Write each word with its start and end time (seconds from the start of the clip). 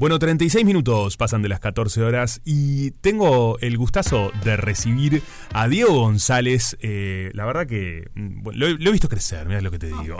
Bueno, 0.00 0.18
36 0.18 0.64
minutos 0.64 1.18
pasan 1.18 1.42
de 1.42 1.50
las 1.50 1.60
14 1.60 2.02
horas 2.02 2.40
y 2.42 2.92
tengo 3.02 3.58
el 3.58 3.76
gustazo 3.76 4.32
de 4.42 4.56
recibir 4.56 5.22
a 5.52 5.68
Diego 5.68 5.92
González. 5.92 6.78
Eh, 6.80 7.30
la 7.34 7.44
verdad 7.44 7.66
que 7.66 8.08
mm, 8.14 8.48
lo, 8.54 8.66
he 8.66 8.92
visto 8.92 9.10
crecer, 9.10 9.46
mira 9.46 9.60
lo 9.60 9.70
que 9.70 9.78
te 9.78 9.88
digo. 9.88 10.16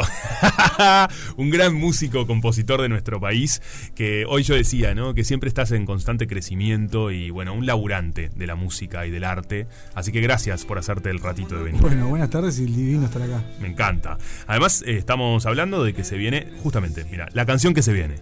Un 1.38 1.48
gran 1.48 1.72
músico, 1.72 2.27
compositor 2.27 2.82
de 2.82 2.90
nuestro 2.90 3.22
país, 3.22 3.62
que 3.95 4.27
hoy 4.29 4.43
yo 4.43 4.54
decía, 4.54 4.95
¿no? 4.95 5.14
Que 5.14 5.24
siempre 5.24 5.48
estás 5.48 5.72
en 5.72 5.86
constante 5.86 6.26
crecimiento 6.26 7.10
y, 7.10 7.30
bueno, 7.30 7.54
un 7.54 7.64
laburante 7.64 8.28
de 8.36 8.46
la 8.46 8.56
música 8.56 9.06
y 9.06 9.10
del 9.10 9.24
arte. 9.24 9.66
Así 9.94 10.12
que 10.12 10.20
gracias 10.20 10.66
por 10.66 10.76
hacerte 10.76 11.08
el 11.08 11.20
ratito 11.20 11.56
de 11.56 11.62
venir. 11.62 11.80
Bueno, 11.80 12.06
buenas 12.06 12.28
tardes 12.28 12.58
y 12.58 12.66
divino 12.66 13.06
estar 13.06 13.22
acá. 13.22 13.42
Me 13.62 13.68
encanta. 13.68 14.18
Además, 14.46 14.84
eh, 14.86 14.98
estamos 14.98 15.46
hablando 15.46 15.82
de 15.82 15.94
que 15.94 16.04
se 16.04 16.18
viene, 16.18 16.52
justamente, 16.62 17.06
mira, 17.10 17.30
la 17.32 17.46
canción 17.46 17.72
que 17.72 17.80
se 17.80 17.94
viene. 17.94 18.16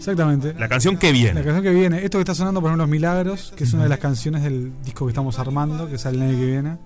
Exactamente. 0.00 0.54
La 0.58 0.66
canción 0.66 0.96
que 0.96 1.12
viene. 1.12 1.34
La 1.34 1.44
canción 1.44 1.62
que 1.62 1.78
viene. 1.78 2.02
Esto 2.02 2.16
que 2.16 2.22
está 2.22 2.34
sonando, 2.34 2.62
por 2.62 2.70
ejemplo, 2.70 2.84
Los 2.84 2.90
Milagros, 2.90 3.52
que 3.54 3.64
es 3.64 3.72
una 3.74 3.82
de 3.82 3.90
las 3.90 3.98
canciones 3.98 4.42
del 4.42 4.72
disco 4.82 5.04
que 5.04 5.10
estamos 5.10 5.38
armando, 5.38 5.90
que 5.90 5.98
sale 5.98 6.16
el 6.16 6.22
año 6.22 6.38
que 6.38 6.46
viene. 6.46 6.78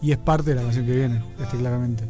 Y 0.00 0.12
es 0.12 0.18
parte 0.18 0.50
de 0.50 0.56
la 0.56 0.62
canción 0.62 0.86
que 0.86 0.92
viene, 0.92 1.24
este, 1.40 1.56
claramente. 1.56 2.04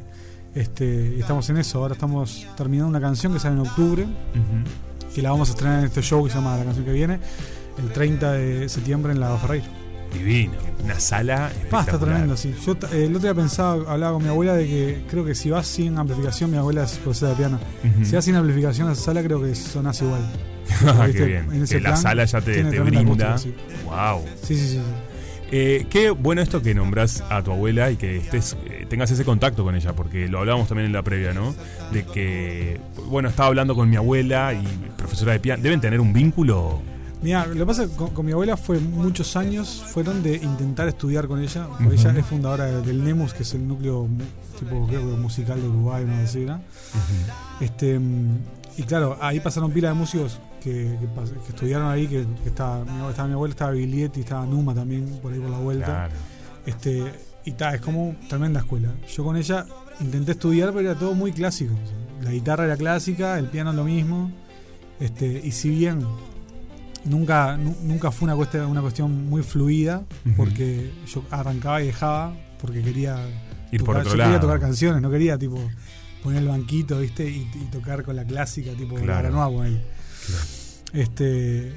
Este, 0.55 1.15
y 1.17 1.21
estamos 1.21 1.49
en 1.49 1.57
eso. 1.57 1.79
Ahora 1.79 1.95
estamos 1.95 2.47
terminando 2.59 2.91
una 2.91 3.01
canción 3.01 3.33
que 3.33 3.41
sale 3.41 3.55
en 3.55 3.61
octubre, 3.63 4.07
que 5.15 5.23
la 5.23 5.31
vamos 5.31 5.49
a 5.49 5.53
estrenar 5.53 5.79
en 5.79 5.87
este 5.87 6.03
show 6.03 6.23
que 6.23 6.31
se 6.31 6.37
llama 6.37 6.59
La 6.59 6.65
canción 6.65 6.85
que 6.85 6.93
viene, 6.93 7.21
el 7.79 7.91
30 7.91 8.33
de 8.33 8.69
septiembre 8.69 9.13
en 9.13 9.21
la 9.21 9.35
Ferreira. 9.39 9.67
Divino, 10.15 10.55
una 10.83 10.99
sala 10.99 11.51
Ah, 11.71 11.81
está 11.81 11.99
tremendo, 11.99 12.37
sí. 12.37 12.55
Yo 12.65 12.73
eh, 12.93 13.05
el 13.05 13.17
otro 13.17 13.21
día 13.21 13.35
pensaba, 13.35 13.93
hablaba 13.93 14.15
con 14.15 14.23
mi 14.23 14.29
abuela 14.29 14.55
de 14.55 14.67
que 14.67 15.05
creo 15.11 15.25
que 15.25 15.35
si 15.35 15.51
vas 15.51 15.67
sin 15.67 15.99
amplificación, 15.99 16.51
mi 16.51 16.57
abuela 16.57 16.85
es 16.85 16.93
profesora 16.93 17.33
de 17.33 17.37
piano, 17.37 17.59
si 18.03 18.15
vas 18.15 18.25
sin 18.25 18.37
amplificación 18.37 18.89
a 18.89 18.93
esa 18.93 19.03
sala 19.03 19.23
creo 19.23 19.43
que 19.43 19.55
sonás 19.55 20.01
igual. 20.01 20.23
Ah, 20.87 21.07
qué 21.13 21.25
bien. 21.27 21.67
que 21.67 21.81
la 21.81 21.95
sala 21.95 22.25
ya 22.25 22.41
te, 22.41 22.63
brinda. 22.81 23.37
Wow. 23.85 24.25
Sí, 24.43 24.57
sí, 24.57 24.69
sí. 24.69 24.81
Eh, 25.53 25.87
qué 25.91 26.11
bueno 26.11 26.43
esto 26.43 26.63
que 26.63 26.75
nombras 26.75 27.23
a 27.31 27.43
tu 27.43 27.53
abuela 27.53 27.91
y 27.91 27.97
que 27.97 28.17
estés, 28.17 28.57
eh, 28.65 28.87
tengas 28.89 29.11
ese 29.11 29.25
contacto 29.25 29.63
con 29.63 29.75
ella, 29.77 29.93
porque 29.93 30.27
lo 30.27 30.41
hablábamos 30.41 30.69
también 30.69 30.87
en 30.87 30.93
la 30.93 31.03
previa, 31.03 31.33
¿no? 31.33 31.55
De 31.93 32.05
que, 32.05 32.81
bueno, 33.07 33.29
estaba 33.29 33.49
hablando 33.49 33.75
con 33.75 33.89
mi 33.89 33.97
abuela 33.97 34.53
y 34.53 34.65
profesora 34.97 35.33
de 35.33 35.41
piano. 35.41 35.63
Deben 35.63 35.81
tener 35.81 36.01
un 36.01 36.13
vínculo 36.13 36.83
Mira, 37.25 37.47
lo 37.47 37.55
que 37.55 37.65
pasa 37.65 37.89
con, 37.89 38.27
mi 38.27 38.33
abuela 38.33 38.55
fue 38.55 38.79
muchos 38.79 39.35
años 39.35 39.83
fueron 39.87 40.23
de 40.23 40.37
intentar 40.37 40.89
estudiar 40.89 41.27
con 41.27 41.41
ella, 41.41 41.67
porque 41.83 41.95
ella 41.95 42.13
es 42.19 42.27
fundadora 42.27 42.67
del 42.67 43.03
NEMUS, 43.03 43.33
que 43.33 43.45
es 43.45 43.55
el 43.55 43.67
núcleo 43.67 44.07
tipo 44.59 44.87
creo 44.87 45.01
que 45.01 45.17
musical 45.17 45.59
de 45.59 45.67
Uruguay, 45.67 46.05
no 46.07 46.27
sé 46.27 46.47
Este 47.63 47.99
y 48.77 48.83
claro, 48.83 49.17
ahí 49.23 49.41
pasaron 49.41 49.71
pila 49.71 49.89
de 49.89 49.95
músicos 49.95 50.39
que, 50.63 50.99
estudiaron 51.49 51.89
ahí, 51.89 52.09
que, 52.09 52.27
estaba, 52.45 52.85
mi, 52.85 53.09
estaba, 53.09 53.29
mi 53.29 53.33
abuela, 53.33 53.53
estaba 53.53 53.71
Biglietti, 53.71 54.21
estaba 54.21 54.45
Numa 54.45 54.75
también 54.75 55.07
por 55.23 55.33
ahí 55.33 55.39
por 55.39 55.49
la 55.49 55.59
vuelta. 55.59 56.11
Este, 56.67 57.05
y 57.47 57.53
ta, 57.53 57.75
es 57.75 57.81
como 57.81 58.17
tremenda 58.29 58.61
escuela. 58.61 58.91
Yo 59.09 59.25
con 59.25 59.39
ella 59.39 59.65
intenté 59.99 60.33
estudiar, 60.33 60.75
pero 60.75 60.91
era 60.91 60.99
todo 60.99 61.15
muy 61.15 61.33
clásico. 61.33 61.73
La 62.23 62.33
guitarra 62.33 62.67
era 62.67 62.77
clásica, 62.77 63.39
el 63.39 63.47
piano 63.47 63.73
lo 63.73 63.85
mismo. 63.85 64.31
Este, 65.01 65.41
y 65.43 65.53
si 65.53 65.71
bien 65.71 66.05
nunca, 67.05 67.57
nunca 67.57 68.11
fue 68.11 68.27
una 68.27 68.37
cuestión, 68.37 68.67
una 68.67 68.81
cuestión 68.81 69.29
muy 69.29 69.43
fluida, 69.43 70.05
porque 70.37 70.93
yo 71.07 71.25
arrancaba 71.31 71.83
y 71.83 71.87
dejaba, 71.87 72.37
porque 72.61 72.83
quería 72.83 73.17
ir 73.71 73.81
tocar, 73.81 74.03
por 74.03 74.07
otro 74.07 74.13
quería 74.13 74.41
tocar 74.41 74.61
canciones, 74.61 75.03
no 75.03 75.11
quería 75.11 75.39
tipo 75.39 75.59
poner 76.23 76.43
el 76.43 76.49
banquito, 76.49 76.99
¿viste? 76.99 77.29
Y, 77.29 77.45
tocar 77.71 78.03
con 78.03 78.17
la 78.17 78.25
clásica, 78.25 78.73
tipo 78.73 78.97
claro. 78.97 79.31
la 79.31 79.47
con 79.47 79.67
él. 79.67 79.83
Este, 80.93 81.73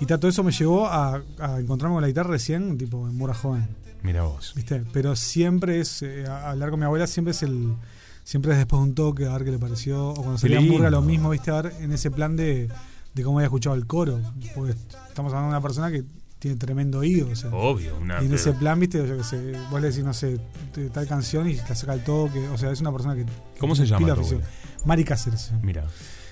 y 0.00 0.06
todo 0.06 0.28
eso 0.28 0.44
me 0.44 0.52
llevó 0.52 0.86
a, 0.86 1.22
encontrarme 1.58 1.96
con 1.96 2.02
la 2.02 2.08
guitarra 2.08 2.30
recién, 2.30 2.78
tipo 2.78 3.08
en 3.08 3.18
Joven. 3.18 3.68
Mira 4.02 4.22
vos. 4.22 4.52
¿Viste? 4.54 4.84
Pero 4.92 5.16
siempre 5.16 5.80
es, 5.80 6.02
eh, 6.02 6.24
hablar 6.26 6.70
con 6.70 6.78
mi 6.78 6.84
abuela 6.84 7.06
siempre 7.06 7.32
es 7.32 7.42
el 7.42 7.74
siempre 8.22 8.52
es 8.52 8.58
después 8.58 8.80
de 8.82 8.88
un 8.88 8.94
toque, 8.94 9.26
a 9.26 9.32
ver 9.32 9.44
qué 9.44 9.50
le 9.52 9.58
pareció. 9.58 10.10
O 10.10 10.14
cuando 10.14 10.38
salía 10.38 10.60
Murga 10.60 10.90
lo 10.90 11.00
mismo, 11.00 11.30
¿viste? 11.30 11.50
A 11.50 11.62
ver 11.62 11.72
en 11.80 11.92
ese 11.92 12.10
plan 12.10 12.36
de 12.36 12.68
de 13.14 13.22
cómo 13.22 13.38
había 13.38 13.46
escuchado 13.46 13.74
el 13.76 13.86
coro. 13.86 14.20
Porque 14.54 14.72
estamos 15.08 15.32
hablando 15.32 15.50
de 15.50 15.58
una 15.58 15.60
persona 15.60 15.90
que 15.90 16.04
tiene 16.38 16.56
tremendo 16.56 17.00
oído. 17.00 17.28
Obvio, 17.52 17.96
una, 17.98 18.22
Y 18.22 18.26
en 18.26 18.34
ese 18.34 18.52
plan, 18.52 18.78
viste, 18.78 19.06
yo 19.06 19.16
que 19.16 19.24
sé, 19.24 19.54
vos 19.70 19.80
le 19.80 19.88
decís, 19.88 20.04
no 20.04 20.14
sé, 20.14 20.40
tal 20.92 21.06
canción 21.06 21.48
y 21.48 21.54
la 21.54 21.74
saca 21.74 21.94
el 21.94 22.04
toque. 22.04 22.48
O 22.48 22.58
sea, 22.58 22.70
es 22.70 22.80
una 22.80 22.92
persona 22.92 23.14
que. 23.14 23.26
¿Cómo 23.58 23.74
se 23.74 23.86
llama? 23.86 24.14
Mari 24.84 25.04
Cáceres. 25.04 25.52
Mira. 25.62 25.84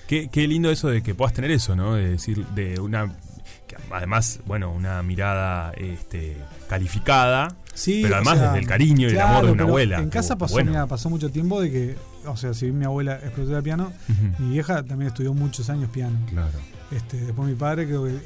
Qué, 0.07 0.29
qué 0.29 0.47
lindo 0.47 0.71
eso 0.71 0.87
de 0.87 1.03
que 1.03 1.13
puedas 1.13 1.33
tener 1.33 1.51
eso, 1.51 1.75
¿no? 1.75 1.95
De 1.95 2.11
decir, 2.11 2.45
de 2.47 2.79
una 2.79 3.13
además, 3.91 4.39
bueno, 4.45 4.71
una 4.71 5.01
mirada 5.03 5.71
este, 5.71 6.37
calificada, 6.69 7.55
sí, 7.73 8.01
pero 8.03 8.15
además 8.15 8.41
desde 8.41 8.59
el 8.59 8.67
cariño 8.67 9.07
y 9.07 9.11
el 9.11 9.19
amor 9.19 9.45
de 9.45 9.51
una 9.51 9.63
abuela. 9.63 9.99
En 9.99 10.09
casa 10.09 10.37
pasó, 10.37 10.57
pasó 10.87 11.09
mucho 11.09 11.29
tiempo 11.31 11.61
de 11.61 11.71
que, 11.71 11.95
o 12.29 12.37
sea, 12.37 12.53
si 12.53 12.65
bien 12.65 12.79
mi 12.79 12.85
abuela 12.85 13.15
es 13.15 13.31
profesora 13.31 13.57
de 13.57 13.63
piano, 13.63 13.93
mi 14.39 14.49
vieja 14.49 14.83
también 14.83 15.09
estudió 15.09 15.33
muchos 15.33 15.69
años 15.69 15.89
piano. 15.89 16.17
Claro. 16.29 16.57
Este, 16.91 17.17
después 17.17 17.47
mi 17.47 17.55
padre, 17.55 17.85
creo 17.85 18.05
que 18.05 18.17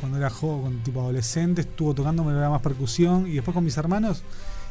cuando 0.00 0.18
era 0.18 0.30
joven, 0.30 0.82
tipo 0.82 1.00
adolescente, 1.00 1.62
estuvo 1.62 1.94
tocando 1.94 2.22
más 2.24 2.62
percusión 2.62 3.26
y 3.26 3.34
después 3.34 3.54
con 3.54 3.64
mis 3.64 3.76
hermanos 3.76 4.22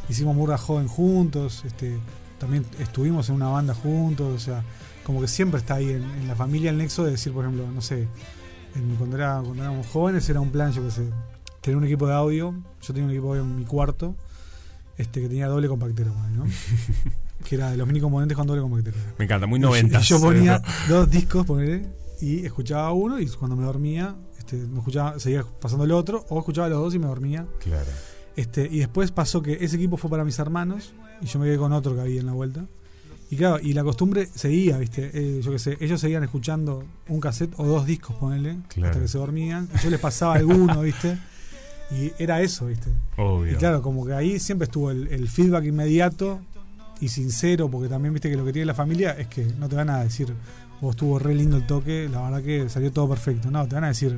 hicimos 0.08 0.36
murga 0.36 0.58
joven 0.58 0.88
juntos, 0.88 1.64
este, 1.66 1.98
también 2.40 2.66
estuvimos 2.80 3.30
en 3.30 3.36
una 3.36 3.48
banda 3.48 3.74
juntos, 3.74 4.34
o 4.34 4.40
sea, 4.40 4.64
como 5.04 5.22
que 5.22 5.28
siempre 5.28 5.60
está 5.60 5.76
ahí 5.76 5.90
en, 5.90 6.04
en 6.04 6.28
la 6.28 6.36
familia 6.36 6.70
el 6.70 6.78
nexo 6.78 7.04
de 7.04 7.12
decir, 7.12 7.34
por 7.34 7.44
ejemplo, 7.44 7.70
no 7.72 7.82
sé, 7.82 8.08
cuando, 8.98 9.16
era, 9.16 9.42
cuando 9.44 9.64
éramos 9.64 9.88
jóvenes 9.88 10.30
era 10.30 10.42
un 10.42 10.52
plan, 10.52 10.72
yo 10.72 10.84
qué 10.84 10.92
sé, 10.92 11.10
tener 11.62 11.78
un 11.78 11.86
equipo 11.86 12.08
de 12.08 12.14
audio. 12.14 12.54
Yo 12.82 12.94
tenía 12.94 13.06
un 13.06 13.12
equipo 13.12 13.34
de 13.34 13.40
audio 13.40 13.52
en 13.52 13.56
mi 13.58 13.66
cuarto 13.66 14.16
este 14.98 15.22
que 15.22 15.28
tenía 15.28 15.48
doble 15.48 15.68
compactero, 15.68 16.14
¿no? 16.34 16.46
que 17.44 17.56
era 17.56 17.72
de 17.72 17.78
los 17.78 17.88
mini 17.88 18.00
componentes 18.00 18.36
con 18.36 18.48
doble 18.48 18.62
compactero. 18.62 18.98
Me 19.18 19.26
encanta, 19.26 19.48
muy 19.48 19.60
90. 19.60 20.00
yo 20.02 20.20
ponía 20.20 20.62
dos 20.88 21.10
discos, 21.10 21.46
poneré, 21.46 21.86
y 22.22 22.46
escuchaba 22.46 22.92
uno 22.94 23.20
y 23.20 23.28
cuando 23.28 23.56
me 23.56 23.66
dormía, 23.66 24.16
este, 24.38 24.58
me 24.58 24.80
escuchaba, 24.80 25.20
seguía 25.20 25.44
pasando 25.62 25.84
el 25.86 25.92
otro, 25.92 26.26
o 26.30 26.40
escuchaba 26.40 26.70
los 26.70 26.80
dos 26.80 26.96
y 26.96 27.00
me 27.00 27.08
dormía. 27.08 27.46
Claro. 27.60 27.90
Este, 28.36 28.68
y 28.70 28.80
después 28.80 29.12
pasó 29.12 29.42
que 29.42 29.54
ese 29.62 29.76
equipo 29.76 29.98
fue 29.98 30.10
para 30.10 30.26
mis 30.26 30.38
hermanos 30.40 30.94
y 31.22 31.26
yo 31.26 31.40
me 31.40 31.46
quedé 31.46 31.58
con 31.58 31.72
otro 31.74 31.96
que 31.96 32.02
había 32.02 32.20
en 32.20 32.26
la 32.26 32.34
vuelta. 32.34 32.66
Y 33.30 33.38
claro, 33.38 33.60
y 33.62 33.74
la 33.74 33.84
costumbre 33.84 34.28
seguía, 34.34 34.78
¿viste? 34.78 35.10
Eh, 35.14 35.42
yo 35.42 35.52
qué 35.52 35.60
sé, 35.60 35.78
ellos 35.80 36.00
seguían 36.00 36.24
escuchando 36.24 36.84
un 37.08 37.20
cassette 37.20 37.54
o 37.58 37.66
dos 37.66 37.86
discos, 37.86 38.16
ponele, 38.18 38.58
hasta 38.84 39.00
que 39.00 39.08
se 39.08 39.18
dormían. 39.18 39.68
Y 39.74 39.84
yo 39.84 39.90
les 39.90 40.00
pasaba 40.00 40.36
alguno, 40.36 40.82
¿viste? 40.82 41.18
Y 41.92 42.12
era 42.22 42.42
eso, 42.42 42.68
¿viste? 42.68 42.90
Obvio. 43.18 43.54
Y 43.54 43.56
claro, 43.56 43.82
como 43.82 44.06
que 44.06 44.14
ahí 44.14 44.40
siempre 44.40 44.66
estuvo 44.66 44.92
el, 44.92 45.28
feedback 45.28 45.66
inmediato 45.66 46.42
y 47.06 47.08
sincero, 47.08 47.70
porque 47.70 47.88
también, 47.88 48.14
¿viste? 48.14 48.30
Que 48.30 48.36
lo 48.36 48.44
que 48.44 48.52
tiene 48.52 48.66
la 48.66 48.74
familia 48.74 49.12
es 49.12 49.28
que 49.28 49.46
no 49.60 49.70
te 49.70 49.76
van 49.76 49.90
a 49.90 50.04
decir, 50.04 50.34
vos 50.82 50.96
estuvo 50.96 51.20
re 51.20 51.36
lindo 51.36 51.56
el 51.56 51.66
toque, 51.68 52.10
la 52.12 52.22
verdad 52.24 52.42
que 52.42 52.68
salió 52.68 52.92
todo 52.92 53.10
perfecto. 53.10 53.52
No, 53.52 53.68
te 53.68 53.76
van 53.76 53.84
a 53.84 53.90
decir, 53.90 54.18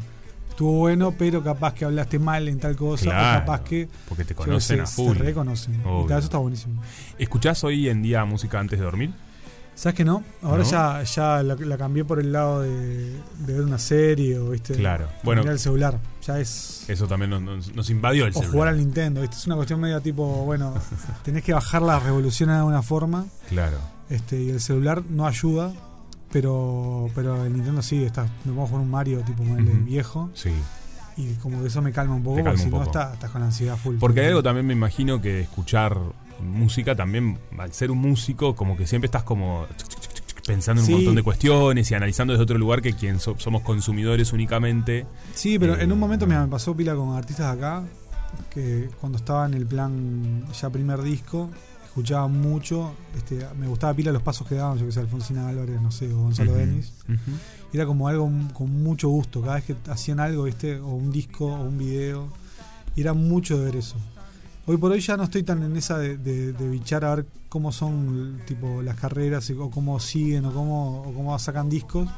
estuvo 0.50 0.72
bueno, 0.72 1.14
pero 1.18 1.44
capaz 1.44 1.74
que 1.74 1.86
hablaste 1.86 2.18
mal 2.18 2.48
en 2.48 2.60
tal 2.60 2.76
cosa, 2.76 3.10
o 3.10 3.40
capaz 3.40 3.62
que. 3.62 3.90
Porque 4.08 4.24
te 4.24 4.34
conocen 4.34 4.82
a. 4.82 4.86
Te 4.86 5.14
reconocen. 5.14 5.76
Y 5.76 6.06
eso 6.06 6.18
está 6.18 6.38
buenísimo. 6.38 6.82
¿Escuchás 7.20 7.64
hoy 7.64 7.90
en 7.90 8.02
día 8.02 8.24
música 8.24 8.60
antes 8.60 8.80
de 8.80 8.86
dormir? 8.86 9.14
¿Sabes 9.76 9.96
que 9.96 10.06
no? 10.06 10.24
Ahora 10.42 10.64
ya, 10.64 11.04
ya 11.04 11.44
la, 11.44 11.78
cambié 11.78 12.04
por 12.04 12.20
el 12.20 12.32
lado 12.32 12.62
de, 12.62 13.12
ver 13.46 13.62
una 13.62 13.78
serie 13.78 14.40
o, 14.40 14.50
¿viste? 14.50 14.74
Claro. 14.74 15.08
Bueno. 15.24 15.42
Mirar 15.42 15.54
el 15.54 15.60
celular. 15.60 16.00
Ya 16.28 16.40
es. 16.40 16.84
Eso 16.90 17.08
también 17.08 17.32
nos, 17.32 17.90
invadió 17.90 18.26
el 18.26 18.34
celular. 18.34 18.50
O 18.50 18.52
jugar 18.52 18.68
al 18.68 18.78
Nintendo, 18.78 19.22
¿viste? 19.22 19.38
Es 19.38 19.46
una 19.46 19.56
cuestión 19.56 19.80
media 19.80 20.02
tipo, 20.02 20.26
bueno, 20.46 20.74
tenés 21.24 21.44
que 21.44 21.54
bajar 21.54 21.82
la 21.82 22.00
revolución 22.00 22.50
de 22.50 22.56
alguna 22.56 22.82
forma. 22.82 23.26
Claro. 23.50 23.78
Este, 24.10 24.42
y 24.42 24.50
el 24.50 24.60
celular 24.60 25.04
no 25.10 25.26
ayuda 25.26 25.74
pero, 26.32 27.10
pero 27.16 27.46
el 27.46 27.54
Nintendo 27.54 27.82
sí, 27.82 28.04
está, 28.04 28.24
me 28.44 28.54
pongo 28.54 28.70
con 28.70 28.82
un 28.82 28.92
Mario 28.92 29.22
tipo 29.22 29.44
viejo. 29.86 30.30
Sí. 30.34 30.52
Y 31.16 31.34
como 31.36 31.62
que 31.62 31.68
eso 31.68 31.82
me 31.82 31.92
calma 31.92 32.16
un 32.16 32.24
poco, 32.24 32.44
porque 32.44 32.58
si 32.58 32.70
no 32.70 32.84
estás 32.84 33.18
con 33.32 33.42
ansiedad 33.42 33.78
full. 33.78 33.96
Porque 33.98 34.22
hay 34.22 34.28
algo 34.28 34.44
también 34.44 34.68
me 34.68 34.74
imagino 34.74 35.22
que 35.22 35.42
escuchar 35.42 35.98
música 36.42 36.96
también, 36.96 37.40
al 37.58 37.74
ser 37.74 37.90
un 37.90 37.98
músico, 37.98 38.56
como 38.56 38.78
que 38.78 38.86
siempre 38.86 39.08
estás 39.08 39.24
como 39.24 39.66
pensando 40.48 40.82
en 40.82 40.88
un 40.88 40.94
montón 40.96 41.16
de 41.16 41.24
cuestiones 41.24 41.92
y 41.92 41.94
analizando 41.94 42.34
desde 42.34 42.44
otro 42.44 42.58
lugar 42.58 42.82
que 42.82 42.94
quien 42.94 43.20
somos 43.20 43.62
consumidores 43.62 44.34
únicamente. 44.34 45.06
Sí, 45.36 45.60
pero 45.60 45.78
en 45.78 45.92
un 45.92 46.00
momento 46.00 46.26
eh, 46.26 46.30
me 46.30 46.48
pasó 46.48 46.76
pila 46.76 46.96
con 46.96 47.16
artistas 47.16 47.56
acá, 47.56 47.84
que 48.50 48.90
cuando 49.00 49.20
estaba 49.20 49.46
en 49.46 49.54
el 49.54 49.68
plan 49.68 50.46
ya 50.60 50.70
primer 50.70 51.04
disco, 51.04 51.52
escuchaba 51.86 52.28
mucho, 52.28 52.94
este, 53.16 53.46
me 53.60 53.68
gustaba 53.68 53.94
pila 53.94 54.12
los 54.12 54.24
pasos 54.24 54.48
que 54.48 54.56
daban, 54.56 54.78
yo 54.78 54.86
que 54.86 54.92
sé, 54.92 55.02
Alfonsina 55.02 55.50
Álvarez, 55.50 55.82
no 55.82 55.92
sé, 55.92 56.12
o 56.12 56.18
Gonzalo 56.18 56.54
Denis. 56.54 56.94
Era 57.74 57.86
como 57.86 58.08
algo 58.08 58.32
con 58.54 58.84
mucho 58.84 59.10
gusto, 59.10 59.42
cada 59.42 59.56
vez 59.56 59.66
que 59.66 59.76
hacían 59.92 60.20
algo, 60.20 60.44
¿viste? 60.44 60.80
o 60.80 60.88
un 60.88 61.12
disco, 61.12 61.46
o 61.46 61.64
un 61.64 61.78
video, 61.78 62.30
y 62.96 63.02
era 63.02 63.14
mucho 63.14 63.58
de 63.60 63.66
ver 63.66 63.76
eso. 63.76 63.98
Hoy 64.70 64.76
por 64.76 64.92
hoy 64.92 65.00
ya 65.00 65.16
no 65.16 65.24
estoy 65.24 65.44
tan 65.44 65.64
en 65.64 65.78
esa 65.78 65.98
de, 65.98 66.18
de, 66.18 66.70
bichar 66.70 67.06
a 67.06 67.16
ver 67.16 67.26
cómo 67.48 67.72
son 67.72 68.42
tipo 68.46 68.82
las 68.82 68.98
carreras 68.98 69.50
o 69.58 69.72
cómo 69.72 69.98
siguen 70.02 70.44
o 70.44 70.52
cómo, 70.52 71.04
o 71.04 71.14
cómo 71.14 71.40
sacan 71.40 71.70
discos, 71.70 72.10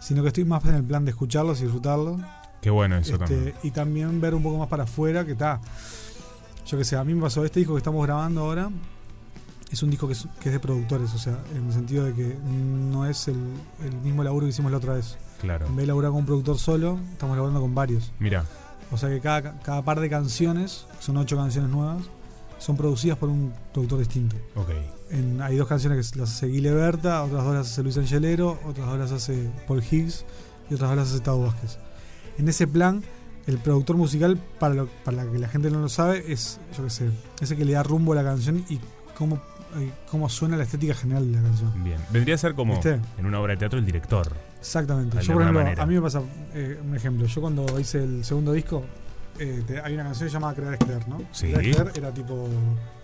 sino 0.00 0.22
que 0.22 0.28
estoy 0.28 0.44
más 0.44 0.64
en 0.64 0.74
el 0.74 0.82
plan 0.82 1.04
de 1.04 1.12
escucharlos 1.12 1.60
y 1.60 1.64
disfrutarlos. 1.64 2.20
Qué 2.60 2.70
bueno 2.70 2.96
eso 2.96 3.12
Este, 3.12 3.26
también. 3.26 3.54
y 3.62 3.70
también 3.70 4.20
ver 4.20 4.34
un 4.34 4.42
poco 4.42 4.58
más 4.58 4.68
para 4.68 4.82
afuera 4.84 5.24
que 5.24 5.32
está. 5.32 5.60
Yo 6.66 6.76
que 6.76 6.84
sé, 6.84 6.96
a 6.96 7.04
mí 7.04 7.14
me 7.14 7.22
pasó 7.22 7.44
este 7.44 7.60
disco 7.60 7.74
que 7.74 7.78
estamos 7.78 8.04
grabando 8.04 8.40
ahora. 8.40 8.70
Es 9.70 9.80
un 9.84 9.90
disco 9.90 10.08
que 10.08 10.14
es, 10.14 10.26
que 10.40 10.48
es 10.48 10.52
de 10.52 10.58
productores, 10.60 11.14
o 11.14 11.18
sea, 11.18 11.38
en 11.54 11.66
el 11.66 11.72
sentido 11.72 12.04
de 12.06 12.12
que 12.14 12.36
no 12.44 13.06
es 13.06 13.28
el, 13.28 13.36
el 13.84 13.94
mismo 14.02 14.24
laburo 14.24 14.46
que 14.46 14.50
hicimos 14.50 14.72
la 14.72 14.78
otra 14.78 14.94
vez. 14.94 15.16
Claro. 15.40 15.66
En 15.66 15.76
vez 15.76 15.84
de 15.84 15.86
laburar 15.88 16.10
con 16.10 16.20
un 16.20 16.26
productor 16.26 16.58
solo, 16.58 16.98
estamos 17.12 17.36
laburando 17.36 17.60
con 17.60 17.72
varios. 17.74 18.10
Mira, 18.18 18.44
O 18.90 18.96
sea 18.98 19.08
que 19.08 19.20
cada, 19.20 19.58
cada 19.60 19.82
par 19.82 20.00
de 20.00 20.08
canciones, 20.10 20.86
son 21.00 21.16
ocho 21.16 21.36
canciones 21.36 21.70
nuevas, 21.70 22.04
son 22.58 22.76
producidas 22.76 23.18
por 23.18 23.28
un 23.28 23.52
productor 23.72 23.98
distinto. 23.98 24.36
ok. 24.56 24.70
En- 25.10 25.42
hay 25.42 25.56
dos 25.56 25.68
canciones 25.68 26.10
que 26.12 26.18
las 26.18 26.30
hace 26.30 26.46
Guile 26.46 26.72
Berta, 26.72 27.22
otras 27.22 27.44
dos 27.44 27.54
las 27.54 27.70
hace 27.70 27.82
Luis 27.82 27.96
Angelero, 27.98 28.58
otras 28.64 28.86
dos 28.86 28.98
las 28.98 29.12
hace 29.12 29.50
Paul 29.68 29.82
Higgs 29.82 30.24
y 30.70 30.74
otras 30.74 30.90
dos 30.90 30.96
las 30.98 31.10
hace 31.12 31.20
Tao 31.20 31.40
Vázquez. 31.40 31.78
En 32.38 32.48
ese 32.48 32.66
plan, 32.66 33.02
el 33.46 33.58
productor 33.58 33.96
musical, 33.96 34.38
para, 34.58 34.74
lo, 34.74 34.86
para 35.04 35.24
la 35.24 35.30
que 35.30 35.38
la 35.38 35.48
gente 35.48 35.70
no 35.70 35.80
lo 35.80 35.88
sabe, 35.88 36.32
es, 36.32 36.58
yo 36.76 36.84
qué 36.84 36.90
sé, 36.90 37.10
ese 37.40 37.56
que 37.56 37.64
le 37.64 37.74
da 37.74 37.82
rumbo 37.82 38.12
a 38.12 38.16
la 38.16 38.24
canción 38.24 38.64
y 38.70 38.80
cómo, 39.16 39.36
y 39.78 39.90
cómo 40.10 40.28
suena 40.30 40.56
la 40.56 40.62
estética 40.64 40.94
general 40.94 41.30
de 41.30 41.36
la 41.40 41.42
canción. 41.48 41.84
Bien. 41.84 41.98
Vendría 42.10 42.34
a 42.36 42.38
ser 42.38 42.54
como 42.54 42.72
¿Viste? 42.74 43.00
en 43.18 43.26
una 43.26 43.38
obra 43.40 43.52
de 43.52 43.58
teatro 43.58 43.78
el 43.78 43.84
director. 43.86 44.32
Exactamente. 44.64 45.18
Yo, 45.20 45.34
por 45.34 45.42
ejemplo, 45.42 45.62
manera. 45.62 45.82
a 45.82 45.86
mí 45.86 45.94
me 45.94 46.00
pasa, 46.00 46.22
eh, 46.54 46.80
un 46.82 46.96
ejemplo, 46.96 47.26
yo 47.26 47.40
cuando 47.42 47.78
hice 47.78 48.02
el 48.02 48.24
segundo 48.24 48.52
disco, 48.54 48.82
eh, 49.38 49.62
te- 49.66 49.78
hay 49.80 49.92
una 49.94 50.04
canción 50.04 50.30
llamada 50.30 50.54
Crear 50.54 50.72
es 50.74 50.78
Creer, 50.80 51.06
¿no? 51.08 51.18
Sí. 51.32 51.48
Crear 51.52 51.64
es 51.66 51.76
Creer 51.76 51.92
era 51.98 52.10
tipo, 52.14 52.48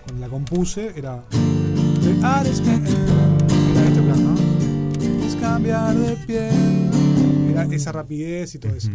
cuando 0.06 0.20
la 0.26 0.28
compuse, 0.30 0.92
era... 0.96 1.22
Crear 1.30 2.46
es 2.46 2.60
creer, 2.62 2.80
era 3.76 3.88
este 3.88 4.00
plan, 4.02 4.24
¿no? 4.24 5.26
Es 5.26 5.36
cambiar 5.36 5.94
de 5.96 6.16
piel. 6.26 6.90
Era 7.50 7.64
esa 7.64 7.92
rapidez 7.92 8.54
y 8.54 8.58
todo 8.58 8.74
eso. 8.74 8.90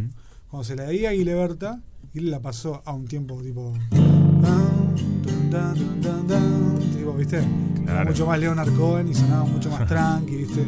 Cuando 0.50 0.64
se 0.64 0.76
la 0.76 0.88
di 0.88 1.06
a 1.06 1.12
Guile 1.12 1.36
Berta, 1.36 1.80
Guile 2.14 2.32
la 2.32 2.40
pasó 2.40 2.82
a 2.84 2.94
un 2.94 3.06
tiempo 3.06 3.42
tipo... 3.44 3.74
dun, 3.92 4.96
dun, 5.22 5.50
dun, 5.52 6.02
dun, 6.02 6.28
dun, 6.28 6.92
tipo, 6.98 7.14
¿viste? 7.14 7.44
Era 7.88 8.04
mucho 8.04 8.26
más 8.26 8.40
Leonard 8.40 8.74
Cohen 8.76 9.08
y 9.10 9.14
sonaba 9.14 9.44
mucho 9.46 9.70
más 9.70 9.86
tranqui, 9.88 10.36
¿viste? 10.38 10.66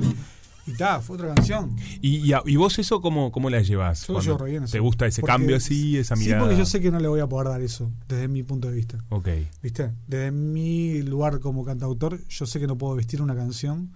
Y 0.68 0.74
ta, 0.74 1.00
fue 1.02 1.16
otra 1.16 1.34
canción. 1.34 1.76
¿Y, 2.02 2.18
y, 2.18 2.34
a- 2.34 2.44
y 2.46 2.56
vos 2.58 2.78
eso 2.78 3.00
cómo, 3.02 3.32
cómo 3.32 3.50
la 3.50 3.62
llevas? 3.62 4.06
Yo 4.08 4.20
llevo 4.20 4.38
re 4.38 4.52
bien. 4.52 4.66
¿Te 4.66 4.80
gusta 4.80 5.08
ese 5.08 5.22
Porque- 5.22 5.32
cambio 5.32 5.56
así, 5.56 5.98
esa 5.98 6.16
Sí, 6.16 6.26
mirada? 6.26 6.42
porque 6.44 6.58
yo 6.58 6.66
sé 6.66 6.82
que 6.82 6.92
no 6.92 7.00
le 7.00 7.08
voy 7.08 7.22
a 7.22 7.28
poder 7.28 7.48
dar 7.48 7.62
eso, 7.62 7.92
desde 8.08 8.28
mi 8.28 8.44
punto 8.44 8.68
de 8.70 8.76
vista. 8.76 9.04
Ok, 9.10 9.30
¿Viste? 9.64 9.94
Desde 10.08 10.32
mi 10.32 11.02
lugar 11.04 11.40
como 11.40 11.64
cantautor, 11.64 12.20
yo 12.28 12.46
sé 12.46 12.60
que 12.60 12.68
no 12.68 12.78
puedo 12.78 12.96
vestir 12.96 13.22
una 13.22 13.36
canción 13.36 13.92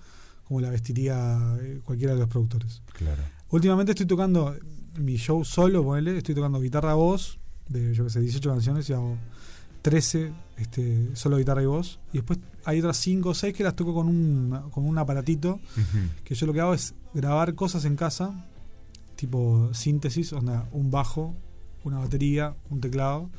como 0.46 0.62
la 0.62 0.70
vestiría 0.70 1.58
eh, 1.62 1.82
cualquiera 1.84 2.14
de 2.14 2.20
los 2.20 2.30
productores. 2.30 2.82
claro. 2.94 3.22
Últimamente 3.50 3.92
estoy 3.92 4.06
tocando 4.08 4.56
mi 4.96 5.18
show 5.18 5.44
solo, 5.44 5.84
ponele, 5.84 6.18
estoy 6.18 6.34
tocando 6.36 6.62
guitarra 6.62 6.94
voz, 6.94 7.38
de 7.68 7.94
yo 7.94 8.06
que 8.06 8.10
sé, 8.10 8.22
18 8.22 8.50
canciones 8.50 8.90
y 8.90 8.94
hago 8.94 9.18
13 9.82 10.32
este, 10.58 11.16
solo 11.16 11.38
guitarra 11.38 11.64
y 11.64 11.66
voz. 11.66 12.00
Y 12.14 12.18
después 12.18 12.40
hay 12.66 12.80
otras 12.80 12.98
5 12.98 13.30
o 13.30 13.34
6 13.34 13.54
que 13.54 13.64
las 13.64 13.76
toco 13.76 13.94
con 13.94 14.08
un, 14.08 14.70
con 14.72 14.86
un 14.86 14.98
aparatito 14.98 15.60
que 16.24 16.36
yo 16.36 16.46
lo 16.46 16.54
que 16.54 16.62
hago 16.62 16.74
es 16.74 16.94
grabar 17.14 17.56
cosas 17.56 17.86
en 17.86 17.96
casa, 17.96 18.46
tipo 19.16 19.70
síntesis, 19.74 20.34
onda, 20.34 20.68
un 20.72 20.92
bajo, 20.92 21.36
una 21.84 22.00
batería, 22.00 22.56
un 22.70 22.80
teclado, 22.82 23.30